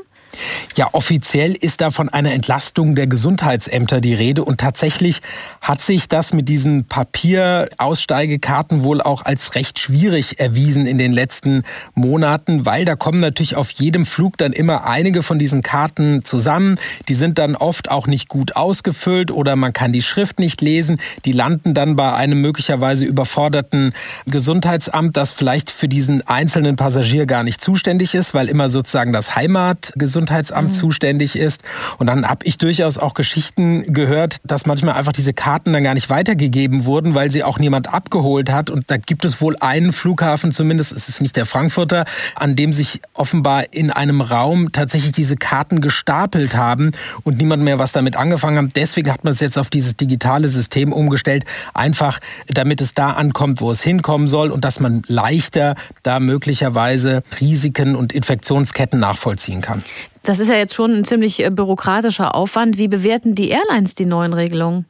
Ja, 0.78 0.90
offiziell 0.94 1.54
ist 1.54 1.82
da 1.82 1.92
von 1.92 2.08
einer 2.08 2.32
Entlastung 2.32 2.96
der 2.96 3.08
Gesundheitsämter 3.08 4.00
die 4.00 4.14
Rede 4.14 4.44
und 4.44 4.60
tatsächlich 4.60 5.22
hat 5.60 5.82
sich 5.82 6.08
das 6.08 6.34
mit 6.34 6.48
diesen 6.48 6.86
Papieraussteigekarten 6.86 8.84
wohl 8.84 9.02
auch 9.02 9.26
als 9.26 9.56
recht 9.56 9.80
schwierig 9.80 10.40
erwiesen 10.40 10.86
in 10.86 10.98
den 10.98 11.12
letzten 11.12 11.64
Monaten, 11.94 12.66
weil 12.66 12.86
da 12.86 12.96
kommen 12.96 13.20
natürlich 13.20 13.56
auf 13.56 13.72
jedem 13.72 14.06
Flug 14.06 14.38
dann 14.38 14.54
immer 14.54 14.88
einige 14.88 15.24
von 15.24 15.40
diesen 15.40 15.62
Karten 15.62 16.24
zusammen. 16.24 16.80
Die 17.10 17.14
sind 17.14 17.38
dann 17.38 17.56
oft 17.56 17.92
auch 17.92 18.08
nicht 18.08 18.30
gut 18.30 18.56
ausgefüllt 18.56 19.32
oder 19.32 19.56
man 19.56 19.74
kann 19.74 19.92
die 19.92 20.02
Schrift 20.02 20.40
nicht 20.40 20.62
lesen. 20.62 21.02
Die 21.26 21.34
landen 21.34 21.74
dann 21.74 21.96
bei 21.98 22.14
einem 22.14 22.40
möglicherweise 22.40 23.06
überforderten 23.06 23.94
Gesundheitsamt, 24.26 25.18
das 25.18 25.34
vielleicht 25.34 25.70
für 25.70 25.90
diesen 25.90 26.26
einzelnen 26.28 26.78
Passagier 26.78 27.26
gar 27.26 27.44
nicht 27.44 27.62
zuständig 27.62 28.16
ist, 28.16 28.34
weil 28.34 28.48
immer 28.48 28.70
sozusagen 28.70 29.12
das 29.12 29.36
Heimatgesundheitsamt 29.36 30.21
Gesundheitsamt 30.22 30.70
mhm. 30.70 30.74
zuständig 30.74 31.36
ist. 31.36 31.64
Und 31.98 32.08
dann 32.08 32.28
habe 32.28 32.46
ich 32.46 32.58
durchaus 32.58 32.98
auch 32.98 33.14
Geschichten 33.16 33.92
gehört, 33.92 34.38
dass 34.44 34.66
manchmal 34.66 34.96
einfach 34.96 35.14
diese 35.14 35.34
Karten 35.34 35.74
dann 35.74 35.84
gar 35.84 35.96
nicht 35.96 36.10
weitergegeben 36.10 36.86
wurden, 36.86 37.16
weil 37.16 37.32
sie 37.32 37.44
auch 37.44 37.58
niemand 37.58 37.92
abgeholt 37.92 38.52
hat. 38.52 38.70
Und 38.70 38.92
da 38.92 38.98
gibt 38.98 39.26
es 39.26 39.42
wohl 39.42 39.56
einen 39.60 39.92
Flughafen, 39.92 40.52
zumindest 40.52 40.92
ist 40.92 41.10
es 41.10 41.22
nicht 41.22 41.36
der 41.36 41.46
Frankfurter, 41.48 42.06
an 42.36 42.56
dem 42.56 42.72
sich 42.72 43.02
offenbar 43.14 43.74
in 43.74 43.90
einem 43.90 44.22
Raum 44.22 44.72
tatsächlich 44.72 45.12
diese 45.12 45.38
Karten 45.38 45.82
gestapelt 45.82 46.56
haben 46.56 46.92
und 47.24 47.38
niemand 47.38 47.64
mehr 47.64 47.80
was 47.80 47.92
damit 47.92 48.16
angefangen 48.16 48.68
hat. 48.68 48.76
Deswegen 48.76 49.12
hat 49.12 49.24
man 49.24 49.34
es 49.34 49.40
jetzt 49.40 49.58
auf 49.58 49.70
dieses 49.72 49.98
digitale 49.98 50.48
System 50.48 50.94
umgestellt, 50.94 51.46
einfach 51.74 52.20
damit 52.48 52.82
es 52.82 52.94
da 52.94 53.12
ankommt, 53.12 53.60
wo 53.60 53.72
es 53.72 53.82
hinkommen 53.82 54.28
soll 54.28 54.52
und 54.52 54.64
dass 54.66 54.80
man 54.80 55.02
leichter 55.08 55.76
da 56.04 56.20
möglicherweise 56.20 57.24
Risiken 57.40 57.96
und 57.96 58.14
Infektionsketten 58.14 59.00
nachvollziehen 59.00 59.62
kann. 59.62 59.84
Das 60.24 60.40
ist 60.40 60.50
ja 60.50 60.56
jetzt 60.56 60.74
schon 60.74 60.92
ein 60.92 61.04
ziemlich 61.04 61.44
äh, 61.44 61.50
bürokratischer 61.50 62.36
Aufwand. 62.36 62.78
Wie 62.78 62.88
bewerten 62.88 63.36
die 63.36 63.50
Airlines 63.50 63.96
die 63.96 64.06
neuen 64.06 64.34
Regelungen? 64.34 64.86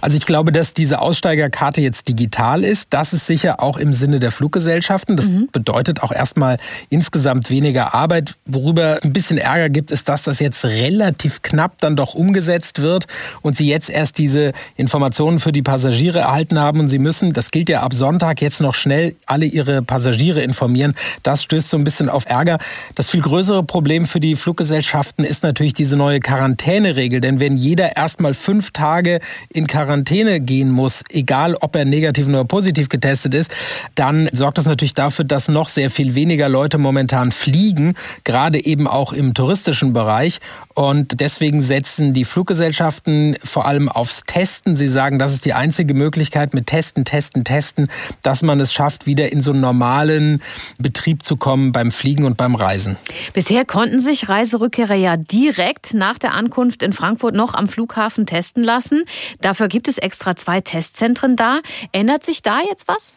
Also 0.00 0.16
ich 0.16 0.26
glaube, 0.26 0.52
dass 0.52 0.74
diese 0.74 1.00
Aussteigerkarte 1.00 1.80
jetzt 1.80 2.08
digital 2.08 2.64
ist. 2.64 2.88
Das 2.90 3.12
ist 3.12 3.26
sicher 3.26 3.60
auch 3.60 3.76
im 3.76 3.92
Sinne 3.92 4.18
der 4.18 4.30
Fluggesellschaften. 4.30 5.16
Das 5.16 5.28
mhm. 5.28 5.48
bedeutet 5.52 6.02
auch 6.02 6.12
erstmal 6.12 6.58
insgesamt 6.88 7.50
weniger 7.50 7.94
Arbeit. 7.94 8.34
Worüber 8.46 8.98
ein 9.02 9.12
bisschen 9.12 9.38
Ärger 9.38 9.68
gibt, 9.68 9.90
ist, 9.90 10.08
dass 10.08 10.22
das 10.22 10.40
jetzt 10.40 10.64
relativ 10.64 11.42
knapp 11.42 11.78
dann 11.80 11.96
doch 11.96 12.14
umgesetzt 12.14 12.80
wird 12.80 13.06
und 13.42 13.56
sie 13.56 13.68
jetzt 13.68 13.90
erst 13.90 14.18
diese 14.18 14.52
Informationen 14.76 15.40
für 15.40 15.52
die 15.52 15.62
Passagiere 15.62 16.20
erhalten 16.20 16.58
haben 16.58 16.80
und 16.80 16.88
sie 16.88 16.98
müssen, 16.98 17.32
das 17.32 17.50
gilt 17.50 17.68
ja 17.68 17.82
ab 17.82 17.94
Sonntag, 17.94 18.40
jetzt 18.40 18.60
noch 18.60 18.74
schnell 18.74 19.14
alle 19.26 19.46
ihre 19.46 19.82
Passagiere 19.82 20.42
informieren. 20.42 20.94
Das 21.22 21.42
stößt 21.42 21.68
so 21.68 21.76
ein 21.76 21.84
bisschen 21.84 22.08
auf 22.08 22.26
Ärger. 22.26 22.58
Das 22.94 23.10
viel 23.10 23.22
größere 23.22 23.62
Problem 23.62 24.06
für 24.06 24.20
die 24.20 24.36
Fluggesellschaften 24.36 25.24
ist 25.24 25.42
natürlich 25.42 25.74
diese 25.74 25.96
neue 25.96 26.20
Quarantäneregel. 26.20 27.20
Denn 27.20 27.40
wenn 27.40 27.56
jeder 27.56 27.96
erstmal 27.96 28.34
fünf 28.34 28.70
Tage 28.70 29.20
in 29.48 29.61
in 29.62 29.68
Quarantäne 29.68 30.40
gehen 30.40 30.70
muss, 30.70 31.02
egal 31.10 31.54
ob 31.60 31.76
er 31.76 31.84
negativ 31.84 32.26
oder 32.26 32.44
positiv 32.44 32.88
getestet 32.88 33.32
ist, 33.34 33.54
dann 33.94 34.28
sorgt 34.32 34.58
das 34.58 34.66
natürlich 34.66 34.94
dafür, 34.94 35.24
dass 35.24 35.48
noch 35.48 35.68
sehr 35.68 35.90
viel 35.90 36.14
weniger 36.16 36.48
Leute 36.48 36.78
momentan 36.78 37.30
fliegen, 37.30 37.94
gerade 38.24 38.64
eben 38.64 38.88
auch 38.88 39.12
im 39.12 39.34
touristischen 39.34 39.92
Bereich. 39.92 40.40
Und 40.74 41.20
deswegen 41.20 41.60
setzen 41.60 42.12
die 42.12 42.24
Fluggesellschaften 42.24 43.36
vor 43.44 43.66
allem 43.66 43.88
aufs 43.88 44.22
Testen. 44.26 44.74
Sie 44.74 44.88
sagen, 44.88 45.18
das 45.18 45.32
ist 45.32 45.44
die 45.44 45.52
einzige 45.52 45.94
Möglichkeit 45.94 46.54
mit 46.54 46.66
Testen, 46.66 47.04
Testen, 47.04 47.44
Testen, 47.44 47.88
dass 48.22 48.42
man 48.42 48.58
es 48.58 48.72
schafft, 48.72 49.06
wieder 49.06 49.30
in 49.30 49.42
so 49.42 49.52
einen 49.52 49.60
normalen 49.60 50.42
Betrieb 50.78 51.24
zu 51.24 51.36
kommen 51.36 51.72
beim 51.72 51.90
Fliegen 51.90 52.24
und 52.24 52.36
beim 52.36 52.54
Reisen. 52.54 52.96
Bisher 53.32 53.64
konnten 53.64 54.00
sich 54.00 54.28
Reiserückkehrer 54.28 54.94
ja 54.94 55.16
direkt 55.16 55.94
nach 55.94 56.18
der 56.18 56.32
Ankunft 56.32 56.82
in 56.82 56.92
Frankfurt 56.92 57.34
noch 57.34 57.54
am 57.54 57.68
Flughafen 57.68 58.26
testen 58.26 58.64
lassen. 58.64 59.04
Da 59.40 59.51
Dafür 59.52 59.68
gibt 59.68 59.86
es 59.86 59.98
extra 59.98 60.34
zwei 60.34 60.62
Testzentren 60.62 61.36
da. 61.36 61.60
Ändert 61.92 62.24
sich 62.24 62.40
da 62.40 62.60
jetzt 62.62 62.88
was? 62.88 63.16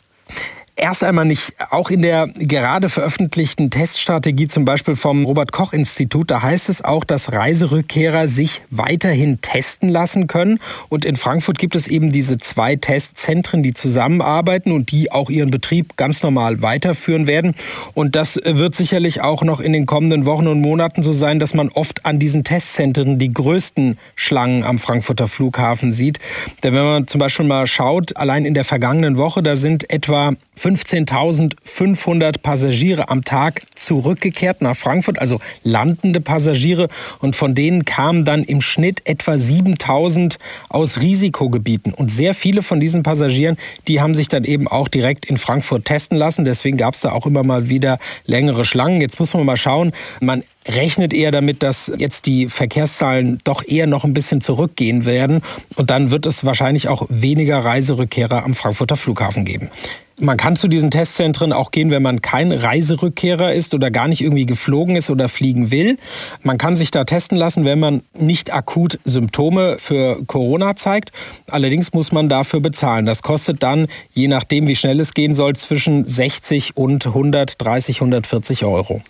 Erst 0.78 1.06
einmal 1.06 1.24
nicht. 1.24 1.54
Auch 1.72 1.90
in 1.90 2.02
der 2.02 2.28
gerade 2.28 2.90
veröffentlichten 2.90 3.70
Teststrategie 3.70 4.50
zum 4.50 4.66
Beispiel 4.66 4.98
vom 4.98 5.24
Robert 5.24 5.54
Koch 5.54 5.72
Institut, 5.72 6.30
da 6.30 6.42
heißt 6.42 6.68
es 6.68 6.84
auch, 6.84 7.06
dass 7.06 7.32
Reiserückkehrer 7.32 8.28
sich 8.28 8.62
weiterhin 8.72 9.40
testen 9.40 9.88
lassen 9.88 10.28
können. 10.28 10.60
Und 10.90 11.06
in 11.06 11.16
Frankfurt 11.16 11.60
gibt 11.60 11.76
es 11.76 11.88
eben 11.88 12.12
diese 12.12 12.40
zwei 12.40 12.76
Testzentren, 12.76 13.64
die 13.64 13.74
zusammenarbeiten 13.74 14.74
und 14.74 14.92
die 14.92 15.14
auch 15.14 15.30
ihren 15.30 15.50
Betrieb 15.50 15.96
ganz 15.96 16.24
normal 16.24 16.62
weiterführen 16.62 17.26
werden. 17.26 17.56
Und 17.94 18.18
das 18.18 18.38
wird 18.44 18.76
sicherlich 18.76 19.22
auch 19.22 19.44
noch 19.44 19.62
in 19.62 19.72
den 19.72 19.86
kommenden 19.86 20.26
Wochen 20.26 20.48
und 20.48 20.60
Monaten 20.60 21.04
so 21.04 21.14
sein, 21.14 21.40
dass 21.40 21.54
man 21.54 21.70
oft 21.70 22.06
an 22.06 22.20
diesen 22.20 22.44
Testzentren 22.44 23.18
die 23.18 23.34
größten 23.34 23.98
Schlangen 24.16 24.66
am 24.66 24.78
Frankfurter 24.78 25.30
Flughafen 25.30 25.94
sieht. 25.94 26.20
Denn 26.64 26.74
wenn 26.74 26.84
man 26.84 27.08
zum 27.08 27.20
Beispiel 27.20 27.46
mal 27.46 27.66
schaut, 27.66 28.18
allein 28.18 28.44
in 28.44 28.54
der 28.54 28.66
vergangenen 28.66 29.16
Woche, 29.16 29.42
da 29.42 29.56
sind 29.56 29.90
etwa 29.90 30.34
15.500 30.66 32.40
Passagiere 32.42 33.10
am 33.10 33.24
Tag 33.24 33.62
zurückgekehrt 33.76 34.64
nach 34.64 34.76
Frankfurt, 34.76 35.20
also 35.20 35.40
landende 35.62 36.22
Passagiere. 36.22 36.88
Und 37.20 37.36
von 37.36 37.54
denen 37.54 37.86
kamen 37.86 38.26
dann 38.26 38.44
im 38.44 38.62
Schnitt 38.62 39.02
etwa 39.06 39.34
7.000 39.34 40.38
aus 40.70 41.02
Risikogebieten. 41.02 41.94
Und 41.94 42.12
sehr 42.12 42.34
viele 42.34 42.64
von 42.64 42.80
diesen 42.80 43.04
Passagieren, 43.04 43.58
die 43.88 44.02
haben 44.02 44.16
sich 44.16 44.28
dann 44.28 44.44
eben 44.44 44.68
auch 44.68 44.88
direkt 44.88 45.28
in 45.28 45.38
Frankfurt 45.38 45.86
testen 45.86 46.18
lassen. 46.18 46.46
Deswegen 46.46 46.78
gab 46.78 46.96
es 46.96 47.02
da 47.02 47.12
auch 47.12 47.28
immer 47.28 47.44
mal 47.44 47.70
wieder 47.70 48.00
längere 48.26 48.66
Schlangen. 48.66 49.02
Jetzt 49.02 49.20
muss 49.20 49.36
man 49.36 49.46
mal 49.46 49.58
schauen. 49.58 49.92
Man 50.20 50.42
rechnet 50.68 51.14
eher 51.14 51.32
damit, 51.32 51.64
dass 51.64 51.92
jetzt 51.98 52.26
die 52.26 52.48
Verkehrszahlen 52.48 53.40
doch 53.44 53.64
eher 53.66 53.88
noch 53.88 54.04
ein 54.04 54.14
bisschen 54.14 54.42
zurückgehen 54.42 55.06
werden. 55.06 55.42
Und 55.76 55.90
dann 55.90 56.12
wird 56.12 56.26
es 56.26 56.46
wahrscheinlich 56.46 56.88
auch 56.88 57.06
weniger 57.10 57.60
Reiserückkehrer 57.60 58.44
am 58.44 58.54
Frankfurter 58.54 58.96
Flughafen 58.96 59.46
geben. 59.46 59.70
Man 60.18 60.38
kann 60.38 60.56
zu 60.56 60.70
diesen 60.70 60.92
Testzentren 60.92 61.52
auch 61.52 61.72
gehen, 61.72 61.92
wenn 61.92 62.02
man 62.02 62.22
kein 62.22 62.54
Reiserückkehrer 62.54 63.54
ist 63.54 63.74
oder 63.74 63.92
gar 63.92 64.08
nicht 64.08 64.22
irgendwie 64.22 64.46
geflogen 64.46 64.96
ist 64.96 65.10
oder 65.10 65.28
fliegen 65.28 65.72
will. 65.72 65.98
Man 66.42 66.58
kann 66.58 66.78
sich 66.78 66.90
da 66.90 67.04
testen 67.04 67.38
lassen, 67.38 67.66
wenn 67.66 67.80
man 67.80 68.02
nicht 68.18 68.54
akut 68.54 68.98
Symptome 69.04 69.76
für 69.78 70.24
Corona 70.26 70.78
zeigt. 70.78 71.12
Allerdings 71.48 71.92
muss 71.92 72.14
man 72.14 72.30
dafür 72.30 72.62
bezahlen. 72.62 73.06
Das 73.06 73.24
kostet 73.24 73.62
dann, 73.62 73.88
je 74.14 74.30
nachdem 74.30 74.68
wie 74.68 74.76
schnell 74.78 75.02
es 75.02 75.14
gehen 75.14 75.34
soll, 75.34 75.54
zwischen 75.58 76.08
60 76.08 76.78
und 76.78 77.06
130, 77.06 77.98
140 77.98 78.64
Euro. 78.64 79.02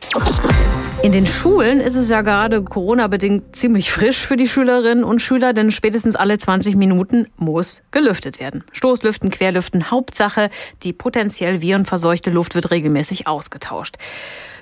In 1.05 1.11
den 1.11 1.27
Schulen 1.27 1.81
ist 1.81 1.93
es 1.93 2.09
ja 2.09 2.23
gerade 2.23 2.63
Corona-bedingt 2.63 3.55
ziemlich 3.55 3.91
frisch 3.91 4.25
für 4.25 4.37
die 4.37 4.47
Schülerinnen 4.47 5.03
und 5.03 5.21
Schüler, 5.21 5.53
denn 5.53 5.69
spätestens 5.69 6.15
alle 6.15 6.39
20 6.39 6.75
Minuten 6.75 7.27
muss 7.37 7.83
gelüftet 7.91 8.39
werden. 8.39 8.63
Stoßlüften, 8.71 9.29
Querlüften, 9.29 9.91
Hauptsache, 9.91 10.49
die 10.81 10.93
potenziell 10.93 11.61
virenverseuchte 11.61 12.31
Luft 12.31 12.55
wird 12.55 12.71
regelmäßig 12.71 13.27
ausgetauscht. 13.27 13.97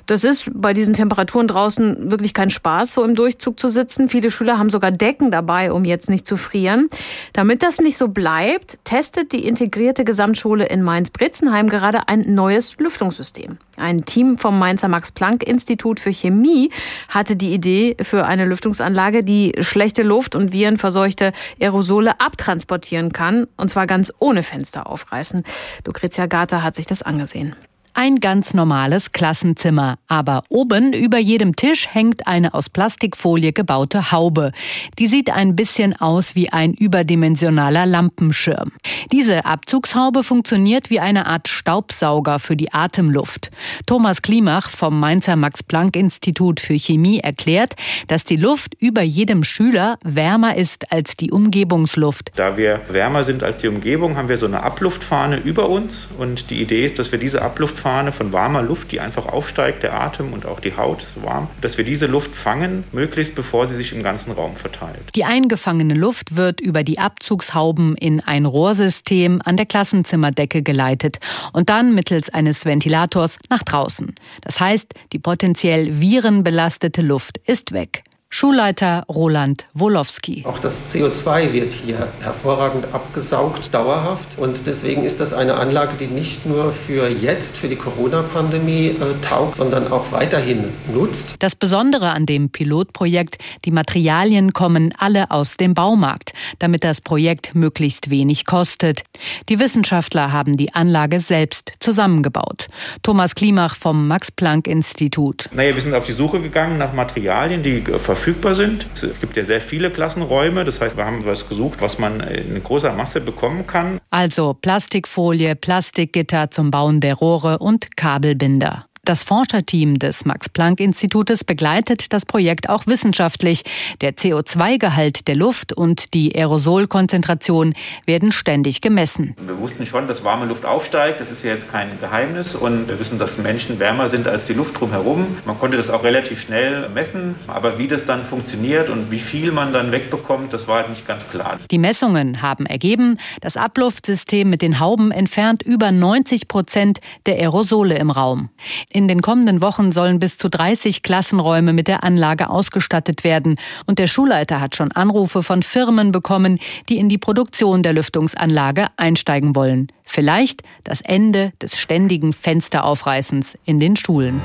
Das 0.05 0.23
ist 0.23 0.49
bei 0.53 0.73
diesen 0.73 0.93
Temperaturen 0.93 1.47
draußen 1.47 2.11
wirklich 2.11 2.33
kein 2.33 2.49
Spaß, 2.49 2.93
so 2.93 3.03
im 3.03 3.15
Durchzug 3.15 3.59
zu 3.59 3.69
sitzen. 3.69 4.09
Viele 4.09 4.31
Schüler 4.31 4.57
haben 4.57 4.69
sogar 4.69 4.91
Decken 4.91 5.31
dabei, 5.31 5.71
um 5.71 5.85
jetzt 5.85 6.09
nicht 6.09 6.27
zu 6.27 6.35
frieren. 6.35 6.89
Damit 7.31 7.63
das 7.63 7.79
nicht 7.79 7.97
so 7.97 8.09
bleibt, 8.09 8.79
testet 8.83 9.31
die 9.31 9.47
integrierte 9.47 10.03
Gesamtschule 10.03 10.65
in 10.65 10.81
Mainz-Britzenheim 10.81 11.69
gerade 11.69 12.07
ein 12.09 12.33
neues 12.33 12.77
Lüftungssystem. 12.77 13.57
Ein 13.77 14.01
Team 14.05 14.37
vom 14.37 14.59
Mainzer 14.59 14.87
Max-Planck-Institut 14.87 15.99
für 15.99 16.11
Chemie 16.11 16.69
hatte 17.09 17.35
die 17.35 17.53
Idee 17.53 17.95
für 18.01 18.25
eine 18.25 18.45
Lüftungsanlage, 18.45 19.23
die 19.23 19.53
schlechte 19.59 20.03
Luft 20.03 20.35
und 20.35 20.51
virenverseuchte 20.51 21.31
Aerosole 21.59 22.19
abtransportieren 22.19 23.13
kann, 23.13 23.47
und 23.57 23.69
zwar 23.69 23.87
ganz 23.87 24.11
ohne 24.19 24.43
Fenster 24.43 24.87
aufreißen. 24.87 25.43
Lucrezia 25.85 26.25
Gata 26.25 26.61
hat 26.61 26.75
sich 26.75 26.85
das 26.85 27.01
angesehen. 27.01 27.55
Ein 27.95 28.19
ganz 28.19 28.55
normales 28.55 29.11
Klassenzimmer, 29.11 29.99
aber 30.07 30.41
oben 30.49 30.93
über 30.93 31.19
jedem 31.19 31.55
Tisch 31.55 31.87
hängt 31.93 32.25
eine 32.25 32.55
aus 32.55 32.67
Plastikfolie 32.67 33.53
gebaute 33.53 34.11
Haube. 34.11 34.51
Die 34.97 35.05
sieht 35.05 35.29
ein 35.29 35.55
bisschen 35.55 35.95
aus 36.01 36.33
wie 36.33 36.49
ein 36.49 36.73
überdimensionaler 36.73 37.85
Lampenschirm. 37.85 38.71
Diese 39.11 39.45
Abzugshaube 39.45 40.23
funktioniert 40.23 40.89
wie 40.89 40.99
eine 40.99 41.27
Art 41.27 41.47
Staubsauger 41.47 42.39
für 42.39 42.55
die 42.55 42.73
Atemluft. 42.73 43.51
Thomas 43.85 44.23
Klimach 44.23 44.71
vom 44.71 44.99
Mainzer 44.99 45.35
Max-Planck-Institut 45.35 46.61
für 46.61 46.73
Chemie 46.79 47.19
erklärt, 47.19 47.75
dass 48.07 48.23
die 48.23 48.37
Luft 48.37 48.73
über 48.79 49.03
jedem 49.03 49.43
Schüler 49.43 49.99
wärmer 50.03 50.57
ist 50.57 50.91
als 50.91 51.15
die 51.15 51.29
Umgebungsluft. 51.29 52.31
Da 52.37 52.57
wir 52.57 52.81
wärmer 52.89 53.23
sind 53.23 53.43
als 53.43 53.57
die 53.57 53.67
Umgebung, 53.67 54.17
haben 54.17 54.29
wir 54.29 54.39
so 54.39 54.47
eine 54.47 54.63
Abluftfahne 54.63 55.37
über 55.37 55.69
uns 55.69 56.07
und 56.17 56.49
die 56.49 56.59
Idee 56.59 56.87
ist, 56.87 56.97
dass 56.97 57.11
wir 57.11 57.19
diese 57.19 57.43
Abluftfahne 57.43 57.82
Fahne 57.83 58.13
von 58.13 58.31
warmer 58.31 58.61
Luft, 58.61 58.93
die 58.93 59.01
einfach 59.01 59.25
aufsteigt, 59.25 59.83
der 59.83 59.99
Atem 59.99 60.31
und 60.31 60.45
auch 60.45 60.61
die 60.61 60.77
Haut 60.77 61.03
ist 61.03 61.21
warm, 61.21 61.49
dass 61.59 61.77
wir 61.77 61.83
diese 61.83 62.05
Luft 62.05 62.33
fangen, 62.33 62.85
möglichst 62.93 63.35
bevor 63.35 63.67
sie 63.67 63.75
sich 63.75 63.91
im 63.91 64.03
ganzen 64.03 64.31
Raum 64.31 64.55
verteilt. 64.55 65.01
Die 65.15 65.25
eingefangene 65.25 65.93
Luft 65.93 66.37
wird 66.37 66.61
über 66.61 66.83
die 66.83 66.97
Abzugshauben 66.97 67.97
in 67.97 68.21
ein 68.21 68.45
Rohrsystem 68.45 69.41
an 69.43 69.57
der 69.57 69.65
Klassenzimmerdecke 69.65 70.63
geleitet 70.63 71.19
und 71.51 71.69
dann 71.69 71.93
mittels 71.93 72.29
eines 72.29 72.63
Ventilators 72.63 73.37
nach 73.49 73.63
draußen. 73.63 74.15
Das 74.39 74.61
heißt, 74.61 74.93
die 75.11 75.19
potenziell 75.19 75.99
virenbelastete 75.99 77.01
Luft 77.01 77.37
ist 77.45 77.73
weg. 77.73 78.05
Schulleiter 78.35 79.05
Roland 79.07 79.67
Wolowski. 79.75 80.43
Auch 80.47 80.57
das 80.57 80.73
CO2 80.91 81.53
wird 81.53 81.71
hier 81.71 82.07
hervorragend 82.19 82.87
abgesaugt, 82.91 83.71
dauerhaft. 83.71 84.39
Und 84.39 84.65
deswegen 84.65 85.03
ist 85.03 85.19
das 85.19 85.33
eine 85.33 85.53
Anlage, 85.53 85.91
die 85.99 86.07
nicht 86.07 86.43
nur 86.43 86.73
für 86.73 87.07
jetzt, 87.09 87.55
für 87.55 87.67
die 87.67 87.75
Corona-Pandemie 87.75 88.87
äh, 88.87 89.21
taugt, 89.21 89.57
sondern 89.57 89.91
auch 89.91 90.11
weiterhin 90.11 90.63
nutzt. 90.91 91.35
Das 91.43 91.55
Besondere 91.55 92.09
an 92.09 92.25
dem 92.25 92.49
Pilotprojekt, 92.49 93.37
die 93.65 93.71
Materialien 93.71 94.51
kommen 94.51 94.95
alle 94.97 95.29
aus 95.29 95.55
dem 95.57 95.75
Baumarkt, 95.75 96.33
damit 96.57 96.83
das 96.83 97.01
Projekt 97.01 97.53
möglichst 97.53 98.09
wenig 98.09 98.47
kostet. 98.47 99.03
Die 99.47 99.59
Wissenschaftler 99.59 100.31
haben 100.31 100.57
die 100.57 100.73
Anlage 100.73 101.19
selbst 101.19 101.73
zusammengebaut. 101.79 102.65
Thomas 103.03 103.35
Klimach 103.35 103.75
vom 103.75 104.07
Max-Planck-Institut. 104.07 105.51
Naja, 105.53 105.75
wir 105.75 105.83
sind 105.83 105.93
auf 105.93 106.07
die 106.07 106.13
Suche 106.13 106.41
gegangen 106.41 106.79
nach 106.79 106.93
Materialien, 106.93 107.61
die 107.61 107.81
verfügbar 107.81 108.22
verfügbar 108.23 108.55
sind. 108.55 108.85
Es 108.95 109.19
gibt 109.19 109.35
ja 109.35 109.43
sehr 109.43 109.59
viele 109.59 109.91
Klassenräume. 109.91 110.63
Das 110.63 110.79
heißt, 110.79 110.95
wir 110.95 111.05
haben 111.05 111.25
was 111.25 111.49
gesucht, 111.49 111.81
was 111.81 111.99
man 111.99 112.21
in 112.21 112.63
großer 112.63 112.93
Masse 112.93 113.19
bekommen 113.19 113.67
kann. 113.67 113.99
Also 114.11 114.53
Plastikfolie, 114.53 115.55
Plastikgitter 115.57 116.49
zum 116.49 116.71
Bauen 116.71 117.01
der 117.01 117.15
Rohre 117.15 117.59
und 117.59 117.97
Kabelbinder. 117.97 118.85
Das 119.05 119.25
Forscherteam 119.25 119.99
des 119.99 120.23
Max-Planck-Institutes 120.23 121.43
begleitet 121.43 122.13
das 122.13 122.25
Projekt 122.25 122.69
auch 122.69 122.87
wissenschaftlich. 122.87 123.63
Der 123.99 124.13
CO2-Gehalt 124.13 125.27
der 125.27 125.35
Luft 125.35 125.73
und 125.73 126.13
die 126.13 126.33
Aerosolkonzentration 126.33 127.73
werden 128.05 128.31
ständig 128.31 128.79
gemessen. 128.79 129.35
Wir 129.45 129.59
wussten 129.59 129.85
schon, 129.85 130.07
dass 130.07 130.23
warme 130.23 130.45
Luft 130.45 130.63
aufsteigt. 130.63 131.19
Das 131.19 131.29
ist 131.29 131.43
ja 131.43 131.53
jetzt 131.53 131.69
kein 131.69 131.99
Geheimnis. 131.99 132.55
Und 132.55 132.87
wir 132.87 132.97
wissen, 132.97 133.19
dass 133.19 133.37
Menschen 133.37 133.77
wärmer 133.77 134.07
sind 134.07 134.25
als 134.25 134.45
die 134.45 134.53
Luft 134.53 134.79
drumherum. 134.79 135.35
Man 135.43 135.59
konnte 135.59 135.75
das 135.75 135.89
auch 135.89 136.05
relativ 136.05 136.41
schnell 136.41 136.87
messen. 136.87 137.35
Aber 137.47 137.77
wie 137.77 137.89
das 137.89 138.05
dann 138.05 138.23
funktioniert 138.23 138.89
und 138.89 139.11
wie 139.11 139.19
viel 139.19 139.51
man 139.51 139.73
dann 139.73 139.91
wegbekommt, 139.91 140.53
das 140.53 140.69
war 140.69 140.77
halt 140.77 140.89
nicht 140.89 141.05
ganz 141.05 141.27
klar. 141.27 141.59
Die 141.71 141.77
Messungen 141.77 142.41
haben 142.41 142.65
ergeben, 142.65 143.15
das 143.41 143.57
Abluftsystem 143.57 144.49
mit 144.49 144.61
den 144.61 144.79
Hauben 144.79 145.11
entfernt 145.11 145.61
über 145.61 145.91
90 145.91 146.47
Prozent 146.47 147.01
der 147.25 147.35
Aerosole 147.35 147.97
im 147.97 148.09
Raum. 148.09 148.49
In 148.93 149.07
den 149.07 149.23
kommenden 149.23 149.63
Wochen 149.63 149.89
sollen 149.89 150.19
bis 150.19 150.37
zu 150.37 150.49
30 150.49 151.01
Klassenräume 151.01 151.73
mit 151.73 151.87
der 151.87 152.03
Anlage 152.03 152.51
ausgestattet 152.51 153.23
werden. 153.23 153.55
Und 153.87 153.97
der 153.97 154.05
Schulleiter 154.05 154.61
hat 154.61 154.75
schon 154.75 154.91
Anrufe 154.91 155.41
von 155.41 155.63
Firmen 155.63 156.11
bekommen, 156.11 156.59
die 156.89 156.99
in 156.99 157.09
die 157.09 157.17
Produktion 157.17 157.81
der 157.81 157.93
Lüftungsanlage 157.93 158.89
einsteigen 158.95 159.55
wollen. 159.55 159.87
Vielleicht 160.03 160.61
das 160.83 161.01
Ende 161.01 161.53
des 161.59 161.79
ständigen 161.79 162.33
Fensteraufreißens 162.33 163.57
in 163.65 163.79
den 163.79 163.95
Schulen. 163.95 164.39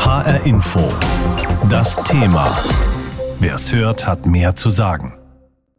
HR 0.00 0.44
Info. 0.44 0.86
Das 1.70 1.96
Thema. 2.04 2.54
Wer 3.40 3.54
es 3.54 3.72
hört, 3.72 4.06
hat 4.06 4.26
mehr 4.26 4.54
zu 4.54 4.68
sagen. 4.68 5.23